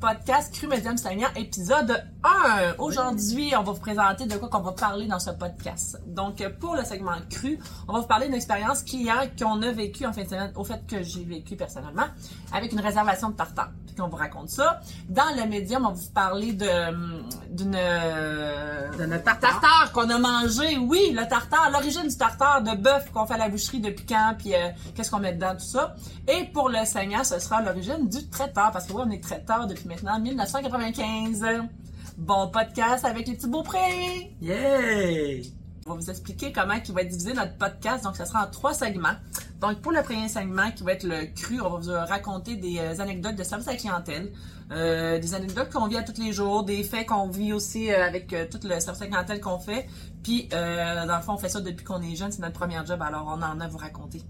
podcast 0.00 0.52
Cru 0.54 0.66
Médium 0.66 0.96
Seigneur, 0.96 1.30
épisode 1.36 2.04
1. 2.24 2.74
Aujourd'hui, 2.78 3.52
on 3.56 3.62
va 3.62 3.72
vous 3.72 3.80
présenter 3.80 4.26
de 4.26 4.36
quoi 4.36 4.48
qu'on 4.48 4.60
va 4.60 4.72
parler 4.72 5.06
dans 5.06 5.18
ce 5.18 5.30
podcast. 5.30 6.00
Donc, 6.06 6.42
pour 6.60 6.74
le 6.74 6.84
segment 6.84 7.12
cru, 7.30 7.58
on 7.88 7.92
va 7.94 8.00
vous 8.00 8.06
parler 8.06 8.26
d'une 8.26 8.34
expérience 8.34 8.82
client 8.82 9.22
qu'on 9.38 9.62
a 9.62 9.70
vécue 9.72 10.06
en 10.06 10.12
fin 10.12 10.22
de 10.24 10.28
semaine, 10.28 10.52
au 10.56 10.64
fait 10.64 10.86
que 10.86 11.02
j'ai 11.02 11.24
vécu 11.24 11.56
personnellement, 11.56 12.06
avec 12.52 12.72
une 12.72 12.80
réservation 12.80 13.30
de 13.30 13.34
tartare. 13.36 13.70
Puis 13.86 13.94
qu'on 13.96 14.08
vous 14.08 14.16
raconte 14.16 14.48
ça. 14.48 14.80
Dans 15.08 15.34
le 15.36 15.46
médium, 15.48 15.84
on 15.84 15.90
va 15.90 15.94
vous 15.94 16.10
parler 16.10 16.52
de 16.52 16.66
d'une 17.50 17.72
De 17.72 19.06
notre 19.06 19.24
tartare. 19.24 19.60
tartare 19.60 19.92
qu'on 19.92 20.08
a 20.08 20.18
mangé. 20.18 20.78
Oui, 20.78 21.12
le 21.14 21.26
tartare, 21.28 21.70
l'origine 21.70 22.08
du 22.08 22.16
tartare 22.16 22.62
de 22.62 22.74
bœuf 22.76 23.10
qu'on 23.12 23.26
fait 23.26 23.34
à 23.34 23.38
la 23.38 23.48
boucherie 23.48 23.80
depuis 23.80 24.06
quand, 24.06 24.34
puis 24.38 24.54
euh, 24.54 24.68
qu'est-ce 24.94 25.10
qu'on 25.10 25.18
met 25.18 25.34
dedans, 25.34 25.52
tout 25.52 25.64
ça. 25.64 25.94
Et 26.28 26.44
pour 26.46 26.68
le 26.70 26.84
saignant, 26.84 27.24
ce 27.24 27.38
sera 27.38 27.60
l'origine 27.62 28.08
du 28.08 28.28
traiteur, 28.30 28.70
parce 28.72 28.86
que 28.86 28.92
oui, 28.92 29.02
on 29.06 29.10
est 29.10 29.22
traiteur 29.22 29.66
depuis 29.66 29.81
maintenant 29.86 30.20
1995. 30.20 31.44
Bon 32.18 32.48
podcast 32.48 33.04
avec 33.04 33.26
les 33.26 33.34
petits 33.34 33.48
beauprés. 33.48 34.34
Yay! 34.40 35.42
On 35.86 35.94
va 35.94 35.96
vous 35.96 36.10
expliquer 36.10 36.52
comment 36.52 36.74
il 36.74 36.94
va 36.94 37.02
être 37.02 37.08
divisé 37.08 37.32
notre 37.32 37.56
podcast. 37.56 38.04
Donc, 38.04 38.16
ce 38.16 38.24
sera 38.24 38.46
en 38.46 38.50
trois 38.50 38.74
segments. 38.74 39.14
Donc, 39.60 39.80
pour 39.80 39.90
le 39.90 40.02
premier 40.02 40.28
segment, 40.28 40.70
qui 40.70 40.84
va 40.84 40.92
être 40.92 41.04
le 41.04 41.26
cru, 41.34 41.60
on 41.60 41.70
va 41.70 41.78
vous 41.78 42.08
raconter 42.08 42.56
des 42.56 42.78
euh, 42.78 43.00
anecdotes 43.00 43.34
de 43.34 43.42
service 43.42 43.66
à 43.66 43.72
la 43.72 43.76
clientèle, 43.76 44.32
euh, 44.70 45.18
des 45.18 45.34
anecdotes 45.34 45.70
qu'on 45.70 45.88
vit 45.88 45.96
à 45.96 46.02
tous 46.02 46.20
les 46.22 46.32
jours, 46.32 46.64
des 46.64 46.84
faits 46.84 47.06
qu'on 47.08 47.28
vit 47.28 47.52
aussi 47.52 47.90
euh, 47.90 48.06
avec 48.06 48.32
euh, 48.32 48.46
tout 48.48 48.60
le 48.62 48.78
service 48.78 49.02
à 49.02 49.04
la 49.06 49.10
clientèle 49.10 49.40
qu'on 49.40 49.58
fait. 49.58 49.88
Puis, 50.22 50.48
euh, 50.52 51.06
dans 51.06 51.16
le 51.16 51.22
fond, 51.22 51.32
on 51.32 51.38
fait 51.38 51.48
ça 51.48 51.60
depuis 51.60 51.84
qu'on 51.84 52.02
est 52.02 52.14
jeune. 52.14 52.30
C'est 52.30 52.42
notre 52.42 52.58
premier 52.58 52.78
job, 52.86 53.02
alors 53.02 53.26
on 53.26 53.42
en 53.42 53.60
a 53.60 53.64
à 53.64 53.68
vous 53.68 53.78
raconter. 53.78 54.22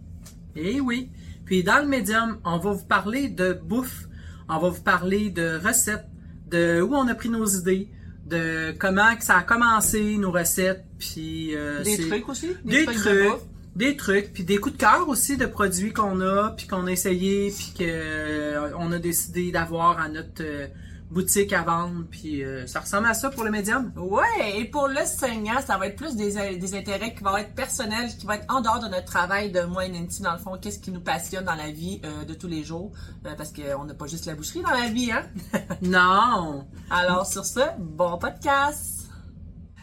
Eh 0.57 0.81
oui. 0.81 1.11
Puis 1.45 1.62
dans 1.62 1.79
le 1.83 1.87
médium, 1.87 2.39
on 2.45 2.59
va 2.59 2.73
vous 2.73 2.84
parler 2.84 3.29
de 3.29 3.53
bouffe, 3.53 4.09
on 4.52 4.59
va 4.59 4.69
vous 4.69 4.83
parler 4.83 5.30
de 5.30 5.59
recettes, 5.65 6.06
de 6.51 6.80
où 6.80 6.95
on 6.95 7.09
a 7.09 7.15
pris 7.15 7.29
nos 7.29 7.47
idées, 7.47 7.88
de 8.27 8.73
comment 8.78 9.15
que 9.16 9.25
ça 9.25 9.39
a 9.39 9.42
commencé, 9.42 10.17
nos 10.17 10.31
recettes, 10.31 10.84
puis 10.98 11.55
euh, 11.55 11.83
Des 11.83 12.09
trucs 12.09 12.28
aussi? 12.28 12.50
des 12.64 12.86
de 12.86 12.92
trucs, 12.92 13.42
des 13.77 13.97
trucs, 13.97 14.33
puis 14.33 14.44
des 14.44 14.59
coups 14.59 14.77
de 14.77 14.81
cœur 14.81 15.09
aussi 15.09 15.36
de 15.36 15.47
produits 15.47 15.92
qu'on 15.92 16.20
a, 16.20 16.50
puis 16.50 16.67
qu'on 16.67 16.86
a 16.86 16.92
essayé, 16.92 17.50
puis 17.50 17.72
que 17.78 17.84
euh, 17.84 18.70
on 18.78 18.92
a 18.92 18.98
décidé 18.98 19.50
d'avoir 19.50 19.98
à 19.98 20.09
notre 20.09 20.42
euh, 20.42 20.66
boutique 21.13 21.53
à 21.53 21.63
vendre, 21.63 22.05
puis 22.11 22.43
euh, 22.43 22.67
ça 22.67 22.81
ressemble 22.81 23.07
à 23.07 23.15
ça 23.15 23.31
pour 23.31 23.45
le 23.45 23.51
médium. 23.51 23.93
Ouais, 23.97 24.57
et 24.57 24.65
pour 24.65 24.89
le 24.89 25.05
saignant, 25.05 25.61
ça 25.65 25.77
va 25.77 25.89
être 25.89 25.97
plus 25.97 26.17
des, 26.17 26.57
des 26.57 26.75
intérêts 26.75 27.15
qui 27.15 27.23
vont 27.23 27.37
être 27.37 27.55
personnels, 27.55 28.09
qui 28.19 28.27
vont 28.27 28.33
être 28.33 28.47
en 28.49 28.63
dehors 28.63 28.81
de 28.81 28.89
notre 28.89 29.05
travail 29.05 29.53
de 29.53 29.63
moi 29.63 29.85
et 29.85 29.91
Nancy, 29.91 30.23
dans 30.23 30.33
le 30.33 30.39
fond, 30.39 30.57
qu'est-ce 30.61 30.79
qui 30.79 30.91
nous 30.91 31.01
passionne 31.01 31.45
dans 31.45 31.55
la 31.55 31.71
vie 31.71 32.01
euh, 32.05 32.25
de 32.25 32.35
tous 32.35 32.49
les 32.49 32.65
jours, 32.65 32.93
euh, 33.27 33.35
parce 33.37 33.53
qu'on 33.53 33.85
n'a 33.85 33.95
pas 33.95 34.07
juste 34.07 34.27
la 34.27 34.35
boucherie 34.35 34.63
dans 34.63 34.71
la 34.71 34.89
vie, 34.89 35.13
hein? 35.13 35.25
Non! 35.83 36.67
Alors 36.91 37.27
sur 37.27 37.45
ce, 37.45 37.61
bon 37.79 38.17
podcast! 38.17 39.02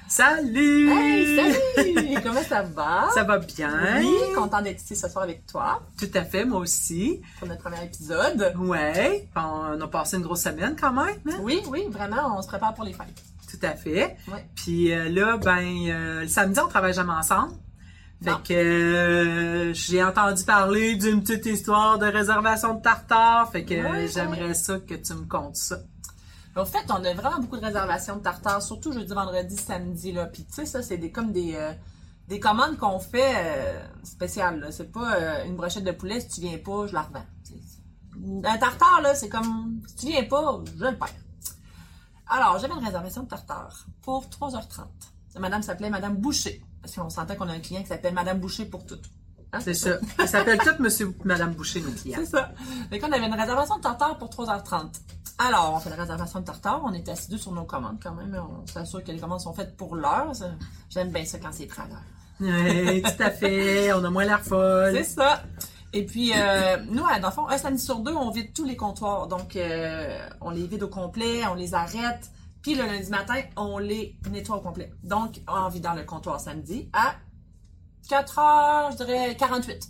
Salut! 0.10 0.90
Hey, 0.90 1.36
salut! 1.36 2.20
Comment 2.24 2.42
ça 2.42 2.64
va? 2.64 3.10
Ça 3.14 3.24
va 3.24 3.38
bien? 3.38 4.00
Oui, 4.00 4.10
content 4.36 4.60
d'être 4.60 4.82
ici 4.82 4.96
ce 4.96 5.08
soir 5.08 5.24
avec 5.24 5.46
toi 5.46 5.82
Tout 6.00 6.10
à 6.16 6.24
fait, 6.24 6.46
moi 6.46 6.62
aussi. 6.62 7.22
pour 7.38 7.48
notre 7.48 7.62
premier 7.62 7.84
épisode. 7.86 8.54
Ouais, 8.58 9.30
on 9.36 9.80
a 9.80 9.88
passé 9.88 10.18
une 10.18 10.24
grosse 10.24 10.42
semaine 10.42 10.76
quand 10.80 10.92
même, 10.94 11.16
hein? 11.30 11.38
Oui, 11.42 11.62
oui, 11.70 11.86
vraiment, 11.92 12.36
on 12.38 12.42
se 12.42 12.48
prépare 12.48 12.74
pour 12.74 12.86
les 12.86 12.94
fêtes. 12.94 13.06
Tout 13.52 13.64
à 13.64 13.76
fait. 13.76 14.18
Ouais. 14.32 14.46
Puis 14.56 14.92
euh, 14.92 15.10
là, 15.10 15.38
ben, 15.38 15.64
euh, 15.90 16.22
le 16.22 16.28
samedi, 16.28 16.60
on 16.60 16.68
travaille 16.68 16.94
jamais 16.94 17.14
ensemble. 17.14 17.54
Fait 18.24 18.32
Non. 18.32 18.38
que 18.48 18.54
euh, 18.54 19.74
j'ai 19.74 20.04
entendu 20.04 20.44
parler 20.44 20.96
d'une 20.96 21.22
petite 21.22 21.46
histoire 21.46 22.00
de 22.00 22.08
réservation 22.08 22.74
de 22.74 22.82
tartare. 22.82 23.50
Fait 23.52 23.64
que 23.64 23.76
Ouais, 23.76 23.90
ouais. 23.92 24.08
j'aimerais 24.08 24.56
ça 24.56 24.80
que 24.80 24.96
tu 24.96 25.14
me 25.14 25.26
comptes 25.26 25.56
ça. 25.56 25.78
En 26.60 26.66
fait, 26.66 26.86
on 26.90 27.04
a 27.06 27.14
vraiment 27.14 27.40
beaucoup 27.40 27.58
de 27.58 27.66
réservations 27.66 28.18
de 28.18 28.22
tartare, 28.22 28.62
surtout 28.62 28.92
jeudi, 28.92 29.14
vendredi, 29.14 29.56
samedi. 29.56 30.12
Là. 30.12 30.26
Puis 30.26 30.46
tu 30.46 30.54
sais, 30.54 30.66
ça, 30.66 30.82
c'est 30.82 30.98
des, 30.98 31.12
comme 31.12 31.32
des, 31.32 31.56
euh, 31.56 31.72
des 32.28 32.40
commandes 32.40 32.78
qu'on 32.78 33.00
fait 33.00 33.34
euh, 33.36 33.88
spéciales. 34.04 34.68
C'est 34.72 34.92
pas 34.92 35.16
euh, 35.16 35.46
une 35.46 35.56
brochette 35.56 35.86
de 35.86 35.92
poulet, 35.92 36.20
si 36.20 36.28
tu 36.28 36.42
viens 36.42 36.58
pas, 36.58 36.86
je 36.88 36.94
la 36.94 37.04
revends. 37.04 37.26
Un 38.44 38.58
tartare, 38.58 39.02
là, 39.02 39.16
c'est 39.16 39.30
comme, 39.30 39.82
si 39.88 39.96
tu 39.96 40.06
viens 40.08 40.26
pas, 40.26 40.62
je 40.78 40.84
le 40.84 40.98
perds. 40.98 41.14
Alors, 42.28 42.60
j'avais 42.60 42.74
une 42.74 42.86
réservation 42.86 43.24
de 43.24 43.30
tartare 43.30 43.86
pour 44.02 44.26
3h30. 44.26 45.40
Madame 45.40 45.64
s'appelait 45.64 45.90
Madame 45.90 46.18
Boucher. 46.18 46.62
Parce 46.82 46.96
qu'on 46.96 47.10
s'entend 47.10 47.36
qu'on 47.36 47.48
a 47.48 47.54
un 47.54 47.60
client 47.60 47.82
qui 47.82 47.88
s'appelle 47.88 48.14
Madame 48.14 48.40
Boucher 48.40 48.66
pour 48.66 48.86
tout. 48.86 49.00
Hein, 49.52 49.60
C'est 49.62 49.74
ça. 49.74 49.98
Ils 50.20 50.28
s'appellent 50.28 50.60
tous 50.60 50.80
Monsieur 50.82 51.08
ou 51.08 51.16
Madame 51.24 51.54
Boucher, 51.54 51.82
nos 51.82 51.92
clients. 51.92 52.20
c'est 52.22 52.28
ça. 52.28 52.52
Fait 52.90 53.00
qu'on 53.00 53.12
avait 53.12 53.26
une 53.26 53.34
réservation 53.34 53.78
de 53.78 53.82
tartare 53.82 54.18
pour 54.18 54.30
3h30. 54.30 54.90
Alors, 55.40 55.74
on 55.74 55.80
fait 55.80 55.90
la 55.90 55.96
réservation 55.96 56.42
de 56.42 56.46
tartare, 56.46 56.82
on 56.84 56.92
est 56.94 57.08
assis 57.08 57.38
sur 57.40 57.54
nos 57.54 57.64
commandes 57.64 57.98
quand 58.04 58.14
même, 58.14 58.38
on 58.38 58.68
s'assure 58.68 59.04
que 59.04 59.12
les 59.12 59.20
commandes 59.20 59.40
sont 59.40 59.54
faites 59.54 59.78
pour 59.78 59.96
l'heure. 59.96 60.34
J'aime 60.90 61.12
bien 61.12 61.24
ça 61.24 61.40
quand 61.40 61.52
c'est 61.52 61.66
prêt 61.66 61.84
à 61.84 61.88
l'heure. 61.88 62.04
Ouais, 62.42 63.02
tout 63.02 63.24
à 63.24 63.32
fait. 63.32 63.92
On 63.94 64.04
a 64.04 64.10
moins 64.10 64.26
l'air 64.26 64.42
folle. 64.42 64.94
C'est 64.96 65.04
ça. 65.04 65.44
Et 65.92 66.06
puis, 66.06 66.32
euh, 66.36 66.78
nous, 66.90 67.04
dans 67.04 67.28
le 67.28 67.34
fond, 67.34 67.48
un 67.48 67.58
samedi 67.58 67.82
sur 67.84 68.00
deux, 68.00 68.14
on 68.14 68.30
vide 68.32 68.54
tous 68.54 68.66
les 68.66 68.76
comptoirs. 68.76 69.28
Donc, 69.28 69.56
euh, 69.56 70.20
on 70.42 70.52
les 70.52 70.68
vide 70.68 70.84
au 70.84 70.88
complet, 70.88 71.42
on 71.48 71.56
les 71.56 71.74
arrête. 71.74 72.30
Puis 72.62 72.76
le 72.76 72.86
lundi 72.86 73.10
matin, 73.10 73.42
on 73.56 73.78
les 73.78 74.18
nettoie 74.32 74.58
au 74.58 74.62
complet. 74.62 74.92
Donc, 75.04 75.42
en 75.48 75.70
vidant 75.70 75.94
le 75.94 76.04
comptoir 76.04 76.40
samedi 76.40 76.90
à 76.94 77.16
4 78.10 78.40
heures, 78.40 78.92
je 78.92 78.98
dirais 78.98 79.36
48. 79.38 79.88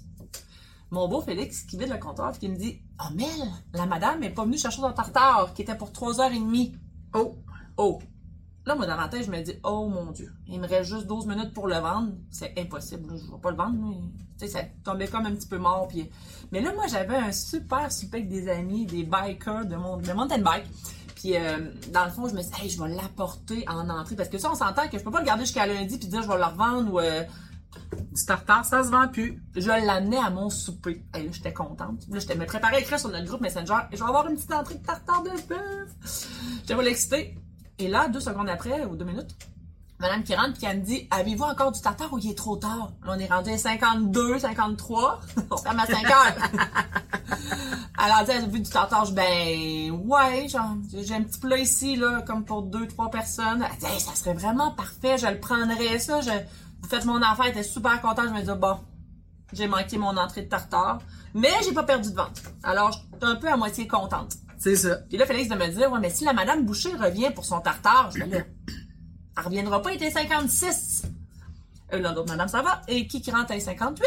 Mon 0.91 1.07
beau 1.07 1.21
Félix 1.21 1.63
qui 1.63 1.77
vide 1.77 1.89
le 1.89 1.97
comptoir 1.97 2.31
puis 2.31 2.41
qui 2.41 2.49
me 2.49 2.57
dit 2.57 2.81
Oh 2.99 3.13
Mel, 3.15 3.27
la 3.73 3.85
madame 3.85 4.21
est 4.23 4.29
pas 4.29 4.43
venue 4.43 4.57
chercher 4.57 4.81
son 4.81 4.91
tartare 4.91 5.53
qui 5.53 5.61
était 5.61 5.75
pour 5.75 5.91
3h30. 5.91 6.73
Oh, 7.13 7.35
Oh! 7.77 7.99
Là, 8.65 8.75
moi, 8.75 8.85
dans 8.85 8.97
ma 8.97 9.07
tête, 9.07 9.25
je 9.25 9.31
me 9.31 9.41
dis, 9.41 9.53
oh 9.63 9.87
mon 9.87 10.11
Dieu, 10.11 10.33
il 10.47 10.59
me 10.59 10.67
reste 10.67 10.89
juste 10.89 11.07
12 11.07 11.27
minutes 11.27 11.53
pour 11.53 11.67
le 11.67 11.77
vendre. 11.77 12.11
C'est 12.29 12.53
impossible, 12.59 13.07
je 13.17 13.25
ne 13.25 13.31
vais 13.31 13.41
pas 13.41 13.51
le 13.51 13.55
vendre. 13.55 13.77
mais, 13.79 13.95
Tu 14.37 14.45
sais, 14.45 14.47
ça 14.47 14.59
tombait 14.83 15.07
comme 15.07 15.25
un 15.25 15.31
petit 15.31 15.47
peu 15.47 15.57
mort. 15.57 15.87
Puis... 15.87 16.09
Mais 16.51 16.59
là, 16.59 16.73
moi, 16.73 16.87
j'avais 16.87 17.15
un 17.15 17.31
super 17.31 17.89
super 17.89 18.17
avec 18.17 18.29
des 18.29 18.49
amis, 18.49 18.85
des 18.85 19.03
bikers 19.03 19.65
de, 19.65 19.77
mon... 19.77 19.95
de 19.95 20.11
mountain 20.11 20.39
bike. 20.39 20.65
Puis, 21.15 21.37
euh, 21.37 21.71
dans 21.93 22.03
le 22.03 22.11
fond, 22.11 22.27
je 22.27 22.35
me 22.35 22.41
suis 22.41 22.51
dit, 22.51 22.61
hey, 22.61 22.69
je 22.69 22.83
vais 22.83 22.89
l'apporter 22.89 23.63
en 23.69 23.89
entrée. 23.89 24.17
Parce 24.17 24.29
que 24.29 24.37
ça, 24.37 24.51
on 24.51 24.55
s'entend 24.55 24.89
que 24.89 24.97
je 24.99 25.03
peux 25.03 25.11
pas 25.11 25.21
le 25.21 25.25
garder 25.25 25.45
jusqu'à 25.45 25.65
lundi 25.65 25.97
puis 25.97 26.09
dire, 26.09 26.21
je 26.21 26.27
vais 26.27 26.37
le 26.37 26.43
revendre 26.43 26.93
ou 26.93 26.99
euh, 26.99 27.23
du 28.11 28.25
tartare, 28.25 28.65
ça 28.65 28.83
se 28.83 28.89
vend 28.89 29.07
plus. 29.07 29.41
je 29.55 29.67
l'amenais 29.67 30.17
à 30.17 30.29
mon 30.29 30.49
souper. 30.49 31.03
Et 31.15 31.23
là, 31.23 31.29
j'étais 31.31 31.53
contente. 31.53 32.01
Là, 32.09 32.19
j'étais 32.19 32.35
me 32.35 32.45
préparer 32.45 32.77
à 32.77 32.79
écrire 32.79 32.99
sur 32.99 33.09
notre 33.09 33.25
groupe 33.25 33.41
Messenger. 33.41 33.77
Et 33.91 33.97
je 33.97 34.03
vais 34.03 34.07
avoir 34.07 34.27
une 34.27 34.35
petite 34.35 34.53
entrée 34.53 34.75
de 34.75 34.85
tartare 34.85 35.23
de 35.23 35.29
bœuf. 35.29 36.27
J'étais 36.61 36.75
pas 36.75 36.83
excitée. 36.83 37.37
Et 37.77 37.87
là, 37.87 38.07
deux 38.09 38.19
secondes 38.19 38.49
après, 38.49 38.85
ou 38.85 38.95
deux 38.95 39.05
minutes, 39.05 39.35
madame 39.99 40.23
qui 40.23 40.35
rentre 40.35 40.53
puis 40.53 40.65
elle 40.69 40.79
me 40.79 40.83
dit 40.83 41.07
Avez-vous 41.11 41.43
encore 41.43 41.71
du 41.71 41.81
tartare 41.81 42.11
ou 42.11 42.19
il 42.19 42.31
est 42.31 42.37
trop 42.37 42.57
tard 42.57 42.91
on 43.07 43.17
est 43.17 43.31
rendu 43.31 43.51
à 43.51 43.57
52, 43.57 44.39
53. 44.39 45.21
on 45.51 45.57
ferme 45.57 45.79
à 45.79 45.85
5 45.85 46.05
heures. 46.05 46.35
Elle 48.01 48.11
a 48.11 48.23
dit 48.23 48.31
Elle 48.31 48.43
a 48.43 48.47
vu 48.47 48.59
du 48.61 48.69
tartare. 48.69 49.05
Je 49.05 49.13
Ben, 49.13 49.91
ouais, 49.91 50.47
j'ai 50.47 51.13
un 51.13 51.23
petit 51.23 51.39
plat 51.39 51.57
ici, 51.57 51.95
là, 51.97 52.21
comme 52.25 52.45
pour 52.45 52.63
deux, 52.63 52.87
trois 52.87 53.09
personnes. 53.09 53.65
Elle 53.69 53.77
dit 53.77 53.99
Ça 53.99 54.15
serait 54.15 54.33
vraiment 54.33 54.71
parfait. 54.71 55.17
Je 55.17 55.27
le 55.27 55.39
prendrais, 55.39 55.99
ça. 55.99 56.21
Je... 56.21 56.29
Faites 56.89 57.05
mon 57.05 57.21
affaire. 57.21 57.47
Était 57.47 57.63
super 57.63 58.01
contente. 58.01 58.25
Je 58.29 58.33
me 58.33 58.41
dis 58.41 58.59
Bon, 58.59 58.79
j'ai 59.53 59.67
manqué 59.67 59.97
mon 59.97 60.17
entrée 60.17 60.41
de 60.41 60.49
tartare. 60.49 60.99
Mais 61.33 61.51
j'ai 61.63 61.73
pas 61.73 61.83
perdu 61.83 62.09
de 62.11 62.15
vente. 62.15 62.41
Alors, 62.63 62.91
j'étais 62.91 63.25
un 63.25 63.35
peu 63.35 63.47
à 63.47 63.55
moitié 63.55 63.87
contente. 63.87 64.33
C'est 64.57 64.75
ça. 64.75 64.95
Puis 65.07 65.17
là, 65.17 65.25
Félix 65.25 65.47
de 65.47 65.55
me 65.55 65.67
dire, 65.67 65.91
ouais, 65.91 65.99
mais 65.99 66.09
si 66.09 66.25
la 66.25 66.33
Madame 66.33 66.65
Boucher 66.65 66.93
revient 66.95 67.31
pour 67.33 67.45
son 67.45 67.61
tartare, 67.61 68.11
je 68.13 68.23
dis, 68.23 68.29
là, 68.29 68.39
elle 69.37 69.43
reviendra 69.43 69.81
pas, 69.81 69.91
il 69.91 69.95
était 69.95 70.11
56. 70.11 71.03
Euh, 71.93 71.99
là, 71.99 72.11
d'autres, 72.11 72.29
Madame, 72.29 72.47
ça 72.47 72.61
va. 72.61 72.81
Et 72.87 73.07
qui 73.07 73.21
qui 73.21 73.31
rentre 73.31 73.53
à 73.53 73.59
58? 73.59 74.03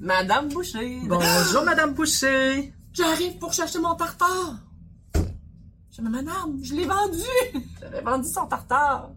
Madame 0.00 0.48
Boucher. 0.48 1.00
Bonjour, 1.06 1.64
Madame 1.64 1.94
Boucher. 1.94 2.72
J'arrive 2.92 3.38
pour 3.38 3.52
chercher 3.52 3.80
mon 3.80 3.94
tartare. 3.94 4.58
Je 5.16 5.96
dis, 5.96 6.02
mais 6.02 6.10
Madame, 6.22 6.58
je 6.62 6.74
l'ai 6.74 6.84
vendu. 6.84 7.62
J'avais 7.80 8.00
vendu 8.02 8.28
son 8.28 8.46
tartare. 8.46 9.10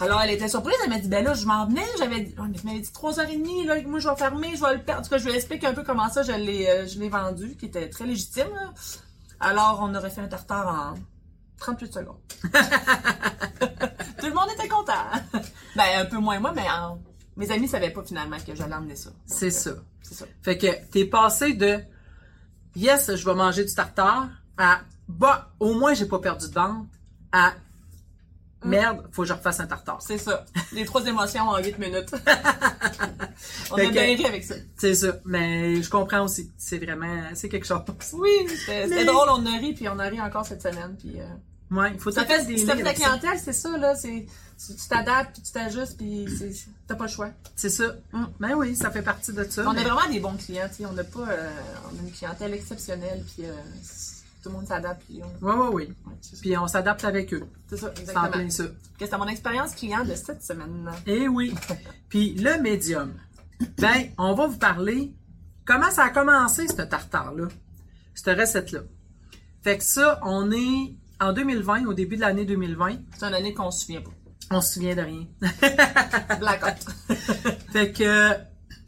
Alors, 0.00 0.20
elle 0.20 0.30
était 0.30 0.48
surprise. 0.48 0.76
Elle 0.84 0.90
m'a 0.90 0.98
dit, 0.98 1.08
ben 1.08 1.24
là, 1.24 1.34
je 1.34 1.46
m'en 1.46 1.66
venais. 1.66 1.86
J'avais 1.98 2.20
dit, 2.20 2.34
Ouais, 2.38 2.46
mais 2.48 2.58
tu 2.58 2.66
m'avais 2.66 2.80
dit 2.80 2.90
3h30, 2.90 3.66
là, 3.66 3.76
moi, 3.86 3.98
je 3.98 4.08
vais 4.08 4.16
fermer, 4.16 4.54
je 4.56 4.60
vais 4.62 4.74
le 4.74 4.82
perdre. 4.82 5.00
En 5.00 5.04
tout 5.04 5.10
cas, 5.10 5.18
je 5.18 5.26
lui 5.26 5.34
explique 5.34 5.64
un 5.64 5.72
peu 5.72 5.82
comment 5.84 6.08
ça, 6.10 6.22
je 6.22 6.32
l'ai, 6.32 6.68
euh, 6.68 6.86
je 6.86 6.98
l'ai 6.98 7.08
vendu, 7.08 7.56
qui 7.56 7.66
était 7.66 7.88
très 7.88 8.04
légitime, 8.04 8.48
là. 8.54 8.72
Alors, 9.40 9.80
on 9.82 9.94
aurait 9.94 10.10
fait 10.10 10.20
un 10.20 10.28
tartare 10.28 10.66
en 10.68 10.94
38 11.58 11.92
secondes. 11.92 12.16
Tout 14.20 14.26
le 14.26 14.34
monde 14.34 14.48
était 14.54 14.68
content. 14.68 14.92
ben, 15.76 15.84
un 15.98 16.04
peu 16.06 16.18
moins 16.18 16.38
moi, 16.40 16.52
mais 16.54 16.68
en- 16.70 16.98
mes 17.36 17.50
amis 17.50 17.68
savaient 17.68 17.90
pas 17.90 18.02
finalement 18.02 18.36
que 18.38 18.54
j'allais 18.54 18.74
emmener 18.74 18.96
ça. 18.96 19.10
C'est 19.26 19.46
euh, 19.46 19.50
ça. 19.50 19.70
C'est 20.02 20.14
ça. 20.14 20.26
Fait 20.42 20.56
que 20.56 20.66
t'es 20.90 21.04
passé 21.04 21.52
de 21.54 21.80
yes, 22.74 23.14
je 23.14 23.24
vais 23.24 23.34
manger 23.34 23.64
du 23.64 23.74
tartare 23.74 24.28
à 24.56 24.80
bah, 25.08 25.50
au 25.60 25.74
moins 25.74 25.94
j'ai 25.94 26.06
pas 26.06 26.18
perdu 26.18 26.48
de 26.48 26.54
vente 26.54 26.88
à 27.32 27.52
merde, 28.66 29.06
faut 29.12 29.22
que 29.22 29.28
je 29.28 29.32
refasse 29.32 29.60
un 29.60 29.66
tartare. 29.66 30.00
C'est 30.02 30.18
ça. 30.18 30.44
Les 30.72 30.84
trois 30.84 31.04
émotions 31.06 31.48
en 31.48 31.58
8 31.58 31.78
minutes. 31.78 32.10
On 33.70 33.76
Fait 33.76 33.82
a 33.82 33.86
que- 33.88 33.92
bien 33.92 34.02
ri 34.16 34.24
avec 34.26 34.44
ça. 34.44 34.54
C'est 34.76 34.94
ça. 34.94 35.16
Mais 35.24 35.82
je 35.82 35.90
comprends 35.90 36.22
aussi. 36.24 36.50
C'est 36.56 36.78
vraiment, 36.78 37.22
c'est 37.34 37.48
quelque 37.48 37.66
chose. 37.66 37.80
Oui, 38.14 38.30
c'était 38.48 38.86
Mais- 38.88 39.04
drôle, 39.04 39.28
on 39.30 39.44
a 39.46 39.58
ri, 39.58 39.74
puis 39.74 39.88
on 39.88 39.98
a 39.98 40.04
ri 40.04 40.20
encore 40.20 40.46
cette 40.46 40.62
semaine. 40.62 40.96
Puis, 40.98 41.20
euh, 41.20 41.24
Ouais, 41.68 41.90
il 41.94 41.98
faut 41.98 42.12
ça 42.12 42.24
fait, 42.24 42.44
des 42.44 42.58
ça 42.58 42.76
fait 42.76 42.82
la 42.84 42.94
clientèle, 42.94 43.38
c'est 43.42 43.52
ça, 43.52 43.76
là. 43.76 43.96
c'est- 43.96 44.24
Tu 44.56 44.88
t'adaptes, 44.88 45.32
puis 45.34 45.42
tu 45.42 45.52
t'ajustes, 45.52 45.96
puis 45.98 46.24
t'as 46.86 46.94
pas 46.94 47.04
le 47.06 47.10
choix. 47.10 47.28
C'est 47.56 47.68
ça. 47.68 47.84
Mm. 48.12 48.24
Ben 48.40 48.54
oui, 48.54 48.76
ça 48.76 48.90
fait 48.92 49.02
partie 49.02 49.32
de 49.32 49.42
ça. 49.44 49.64
On 49.66 49.72
mais- 49.72 49.80
a 49.80 49.84
vraiment 49.92 50.08
des 50.10 50.20
bons 50.20 50.36
clients, 50.36 50.68
tu 50.68 50.76
sais. 50.76 50.86
On 50.86 50.92
n'a 50.92 51.02
pas... 51.04 51.28
euh, 51.28 51.50
on 51.92 51.98
a 51.98 52.02
une 52.06 52.12
clientèle 52.12 52.54
exceptionnelle, 52.54 53.22
puis 53.34 53.44
euh, 53.46 53.52
tout 54.46 54.52
le 54.52 54.58
monde 54.58 54.66
s'adapte, 54.68 55.02
puis 55.06 55.20
on- 55.42 55.68
oui. 55.70 55.84
ouais, 55.88 55.94
c'est 56.20 56.36
ça. 56.36 56.40
Puis 56.40 56.56
on 56.56 56.68
s'adapte 56.68 57.04
avec 57.04 57.34
eux. 57.34 57.42
C'est 57.68 57.76
ça, 57.78 57.90
C'est 57.94 57.98
en 57.98 58.02
exactement. 58.02 58.30
plein 58.30 58.50
ça. 58.50 58.64
C'était 59.00 59.18
mon 59.18 59.26
expérience 59.26 59.74
client 59.74 60.04
de 60.04 60.14
cette 60.14 60.42
semaine. 60.44 60.88
Eh 61.06 61.26
oui. 61.26 61.52
Puis 62.08 62.34
le 62.36 62.60
médium. 62.62 63.12
Ben, 63.78 64.10
on 64.18 64.34
va 64.34 64.46
vous 64.46 64.58
parler 64.58 65.12
comment 65.64 65.90
ça 65.90 66.04
a 66.04 66.10
commencé, 66.10 66.68
ce 66.68 66.74
tartare-là. 66.82 67.48
Cette 68.14 68.38
recette-là. 68.38 68.80
Fait 69.62 69.78
que 69.78 69.84
ça, 69.84 70.20
on 70.22 70.52
est 70.52 70.94
en 71.20 71.32
2020, 71.32 71.86
au 71.86 71.92
début 71.94 72.14
de 72.16 72.20
l'année 72.20 72.44
2020. 72.44 72.98
C'est 73.18 73.26
une 73.26 73.34
année 73.34 73.52
qu'on 73.52 73.70
se 73.72 73.80
souvient 73.84 74.02
pas. 74.02 74.10
On 74.52 74.60
se 74.60 74.74
souvient 74.74 74.94
de 74.94 75.00
rien. 75.00 75.26
Blackout. 76.38 76.86
Fait 77.72 77.90
que 77.92 78.30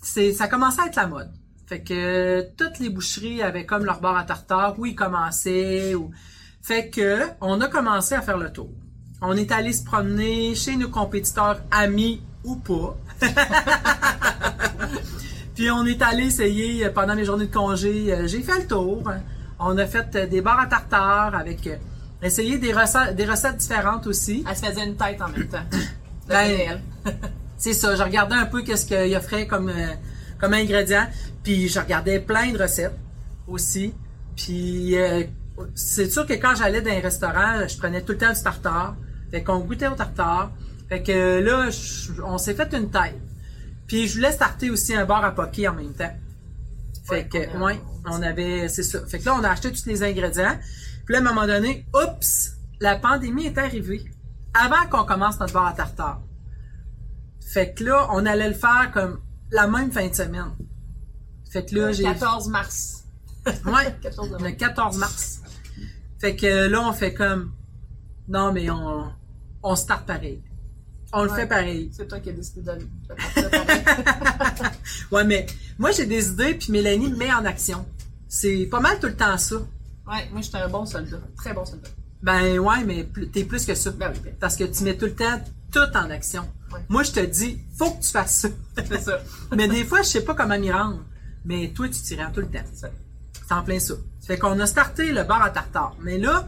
c'est 0.00 0.32
ça 0.32 0.46
commençait 0.46 0.82
à 0.82 0.86
être 0.86 0.96
la 0.96 1.06
mode. 1.08 1.32
Fait 1.68 1.80
que 1.80 2.48
toutes 2.56 2.78
les 2.78 2.88
boucheries 2.88 3.42
avaient 3.42 3.66
comme 3.66 3.84
leur 3.84 4.00
bar 4.00 4.16
à 4.16 4.24
tartare 4.24 4.78
où 4.78 4.86
ils 4.86 4.94
commençaient. 4.94 5.94
Fait 6.62 6.88
que 6.88 7.20
on 7.42 7.60
a 7.60 7.68
commencé 7.68 8.14
à 8.14 8.22
faire 8.22 8.38
le 8.38 8.50
tour. 8.50 8.70
On 9.20 9.36
est 9.36 9.52
allé 9.52 9.72
se 9.72 9.84
promener 9.84 10.54
chez 10.54 10.76
nos 10.76 10.88
compétiteurs 10.88 11.60
amis 11.70 12.22
ou 12.44 12.56
pas. 12.56 12.96
Puis 15.54 15.70
on 15.70 15.84
est 15.86 16.00
allé 16.02 16.26
essayer 16.26 16.86
euh, 16.86 16.90
pendant 16.90 17.14
mes 17.16 17.24
journées 17.24 17.46
de 17.46 17.52
congé. 17.54 18.12
euh, 18.14 18.26
J'ai 18.28 18.42
fait 18.42 18.60
le 18.60 18.66
tour. 18.66 19.02
On 19.58 19.76
a 19.76 19.86
fait 19.86 20.14
euh, 20.14 20.26
des 20.26 20.40
bars 20.40 20.60
à 20.60 20.66
tartare 20.66 21.34
avec 21.34 21.68
essayer 22.22 22.58
des 22.58 22.72
recettes, 22.72 23.16
des 23.16 23.24
recettes 23.26 23.56
différentes 23.56 24.06
aussi. 24.06 24.44
Elle 24.48 24.56
se 24.56 24.64
faisait 24.64 24.86
une 24.86 24.96
tête 24.96 25.20
en 25.20 25.28
même 25.28 25.48
temps. 25.48 25.64
Ben. 26.28 26.80
C'est 27.56 27.72
ça, 27.72 27.96
je 27.96 28.02
regardais 28.02 28.34
un 28.36 28.44
peu 28.44 28.62
qu'est-ce 28.62 28.84
qu'il 28.86 29.16
offrait 29.16 29.46
comme, 29.46 29.70
euh, 29.70 29.94
comme 30.38 30.52
ingrédient, 30.52 31.06
puis 31.48 31.66
je 31.66 31.80
regardais 31.80 32.20
plein 32.20 32.52
de 32.52 32.58
recettes 32.58 32.98
aussi. 33.46 33.94
Puis 34.36 34.98
euh, 34.98 35.24
c'est 35.74 36.10
sûr 36.10 36.26
que 36.26 36.34
quand 36.34 36.54
j'allais 36.54 36.82
dans 36.82 36.90
un 36.90 37.00
restaurant, 37.00 37.66
je 37.66 37.74
prenais 37.78 38.02
tout 38.02 38.12
le 38.12 38.18
temps 38.18 38.34
du 38.34 38.42
tartare. 38.42 38.96
Fait 39.30 39.42
qu'on 39.42 39.60
goûtait 39.60 39.86
au 39.88 39.94
tartare. 39.94 40.52
Fait 40.90 41.02
que 41.02 41.38
là, 41.40 41.70
je- 41.70 42.20
on 42.20 42.36
s'est 42.36 42.52
fait 42.52 42.70
une 42.74 42.90
tête. 42.90 43.18
Puis 43.86 44.08
je 44.08 44.16
voulais 44.16 44.32
starter 44.32 44.68
aussi 44.68 44.94
un 44.94 45.06
bar 45.06 45.24
à 45.24 45.34
poker 45.34 45.72
en 45.72 45.76
même 45.76 45.94
temps. 45.94 46.12
Fait 47.06 47.26
que, 47.26 47.38
ouais, 47.64 47.80
on 48.04 48.20
avait, 48.20 48.68
c'est 48.68 48.82
ça. 48.82 49.00
Fait 49.06 49.18
que 49.18 49.24
là, 49.24 49.34
on 49.40 49.42
a 49.42 49.48
acheté 49.48 49.72
tous 49.72 49.86
les 49.86 50.02
ingrédients. 50.02 50.58
Puis 51.06 51.14
là, 51.14 51.20
à 51.20 51.22
un 51.22 51.24
moment 51.24 51.46
donné, 51.46 51.86
oups, 51.94 52.58
la 52.78 52.96
pandémie 52.96 53.46
est 53.46 53.56
arrivée. 53.56 54.04
Avant 54.52 54.86
qu'on 54.90 55.06
commence 55.06 55.40
notre 55.40 55.54
bar 55.54 55.68
à 55.68 55.72
tartare. 55.72 56.20
Fait 57.40 57.72
que 57.72 57.84
là, 57.84 58.06
on 58.12 58.26
allait 58.26 58.48
le 58.48 58.54
faire 58.54 58.90
comme 58.92 59.20
la 59.50 59.66
même 59.66 59.90
fin 59.90 60.06
de 60.08 60.14
semaine. 60.14 60.52
Fait 61.50 61.64
que 61.64 61.74
là, 61.74 61.92
j'ai. 61.92 62.04
14 62.04 62.48
mars. 62.48 63.04
Ouais, 63.46 63.96
14 64.02 64.30
le 64.30 64.38
mars. 64.38 64.54
14 64.58 64.96
mars. 64.98 65.40
Fait 66.18 66.36
que 66.36 66.66
là, 66.68 66.82
on 66.86 66.92
fait 66.92 67.14
comme. 67.14 67.52
Non, 68.28 68.52
mais 68.52 68.68
on, 68.70 69.10
on 69.62 69.76
start 69.76 70.06
pareil. 70.06 70.42
On 71.12 71.24
le 71.24 71.30
fait 71.30 71.46
pareil. 71.46 71.90
C'est 71.92 72.06
toi 72.06 72.20
qui 72.20 72.28
as 72.28 72.32
décidé 72.32 72.60
de 72.60 72.72
de 72.72 73.14
partir 73.14 73.50
pareil. 73.50 73.82
Ouais, 75.10 75.24
mais 75.24 75.46
moi, 75.78 75.90
j'ai 75.90 76.04
des 76.04 76.28
idées, 76.28 76.54
puis 76.54 76.70
Mélanie 76.70 77.08
me 77.08 77.16
met 77.16 77.32
en 77.32 77.44
action. 77.46 77.86
C'est 78.28 78.66
pas 78.70 78.80
mal 78.80 78.98
tout 79.00 79.06
le 79.06 79.16
temps 79.16 79.38
ça. 79.38 79.56
Ouais, 79.56 80.28
moi, 80.30 80.42
j'étais 80.42 80.58
un 80.58 80.68
bon 80.68 80.84
soldat. 80.84 81.18
Très 81.36 81.54
bon 81.54 81.64
soldat. 81.64 81.88
Ben 82.22 82.58
ouais, 82.58 82.84
mais 82.84 83.08
t'es 83.32 83.44
plus 83.44 83.64
que 83.64 83.74
ça. 83.74 83.90
Ben 83.92 84.10
oui, 84.12 84.20
ben, 84.22 84.34
Parce 84.38 84.56
que 84.56 84.64
tu 84.64 84.84
mets 84.84 84.96
tout 84.96 85.06
le 85.06 85.14
temps 85.14 85.40
tout 85.72 85.96
en 85.96 86.10
action. 86.10 86.42
Ouais. 86.72 86.80
Moi, 86.88 87.02
je 87.04 87.12
te 87.12 87.20
dis, 87.20 87.58
faut 87.76 87.90
que 87.92 88.02
tu 88.02 88.10
fasses 88.10 88.40
ça. 88.40 88.48
c'est 88.76 89.00
ça. 89.00 89.18
mais 89.56 89.68
des 89.68 89.84
fois, 89.84 90.02
je 90.02 90.08
sais 90.08 90.24
pas 90.24 90.34
comment 90.34 90.58
m'y 90.58 90.70
rendre. 90.70 91.00
Mais 91.48 91.72
toi, 91.74 91.88
tu 91.88 92.00
t'y 92.02 92.14
rends 92.14 92.30
tout 92.30 92.40
le 92.40 92.46
temps. 92.48 92.60
C'est 92.72 92.80
ça. 92.80 92.90
En 93.50 93.62
plein 93.62 93.78
ça. 93.78 93.94
Fait 94.26 94.38
qu'on 94.38 94.60
a 94.60 94.66
starté 94.66 95.10
le 95.12 95.24
bar 95.24 95.42
à 95.42 95.48
tartare. 95.48 95.96
Mais 96.02 96.18
là, 96.18 96.46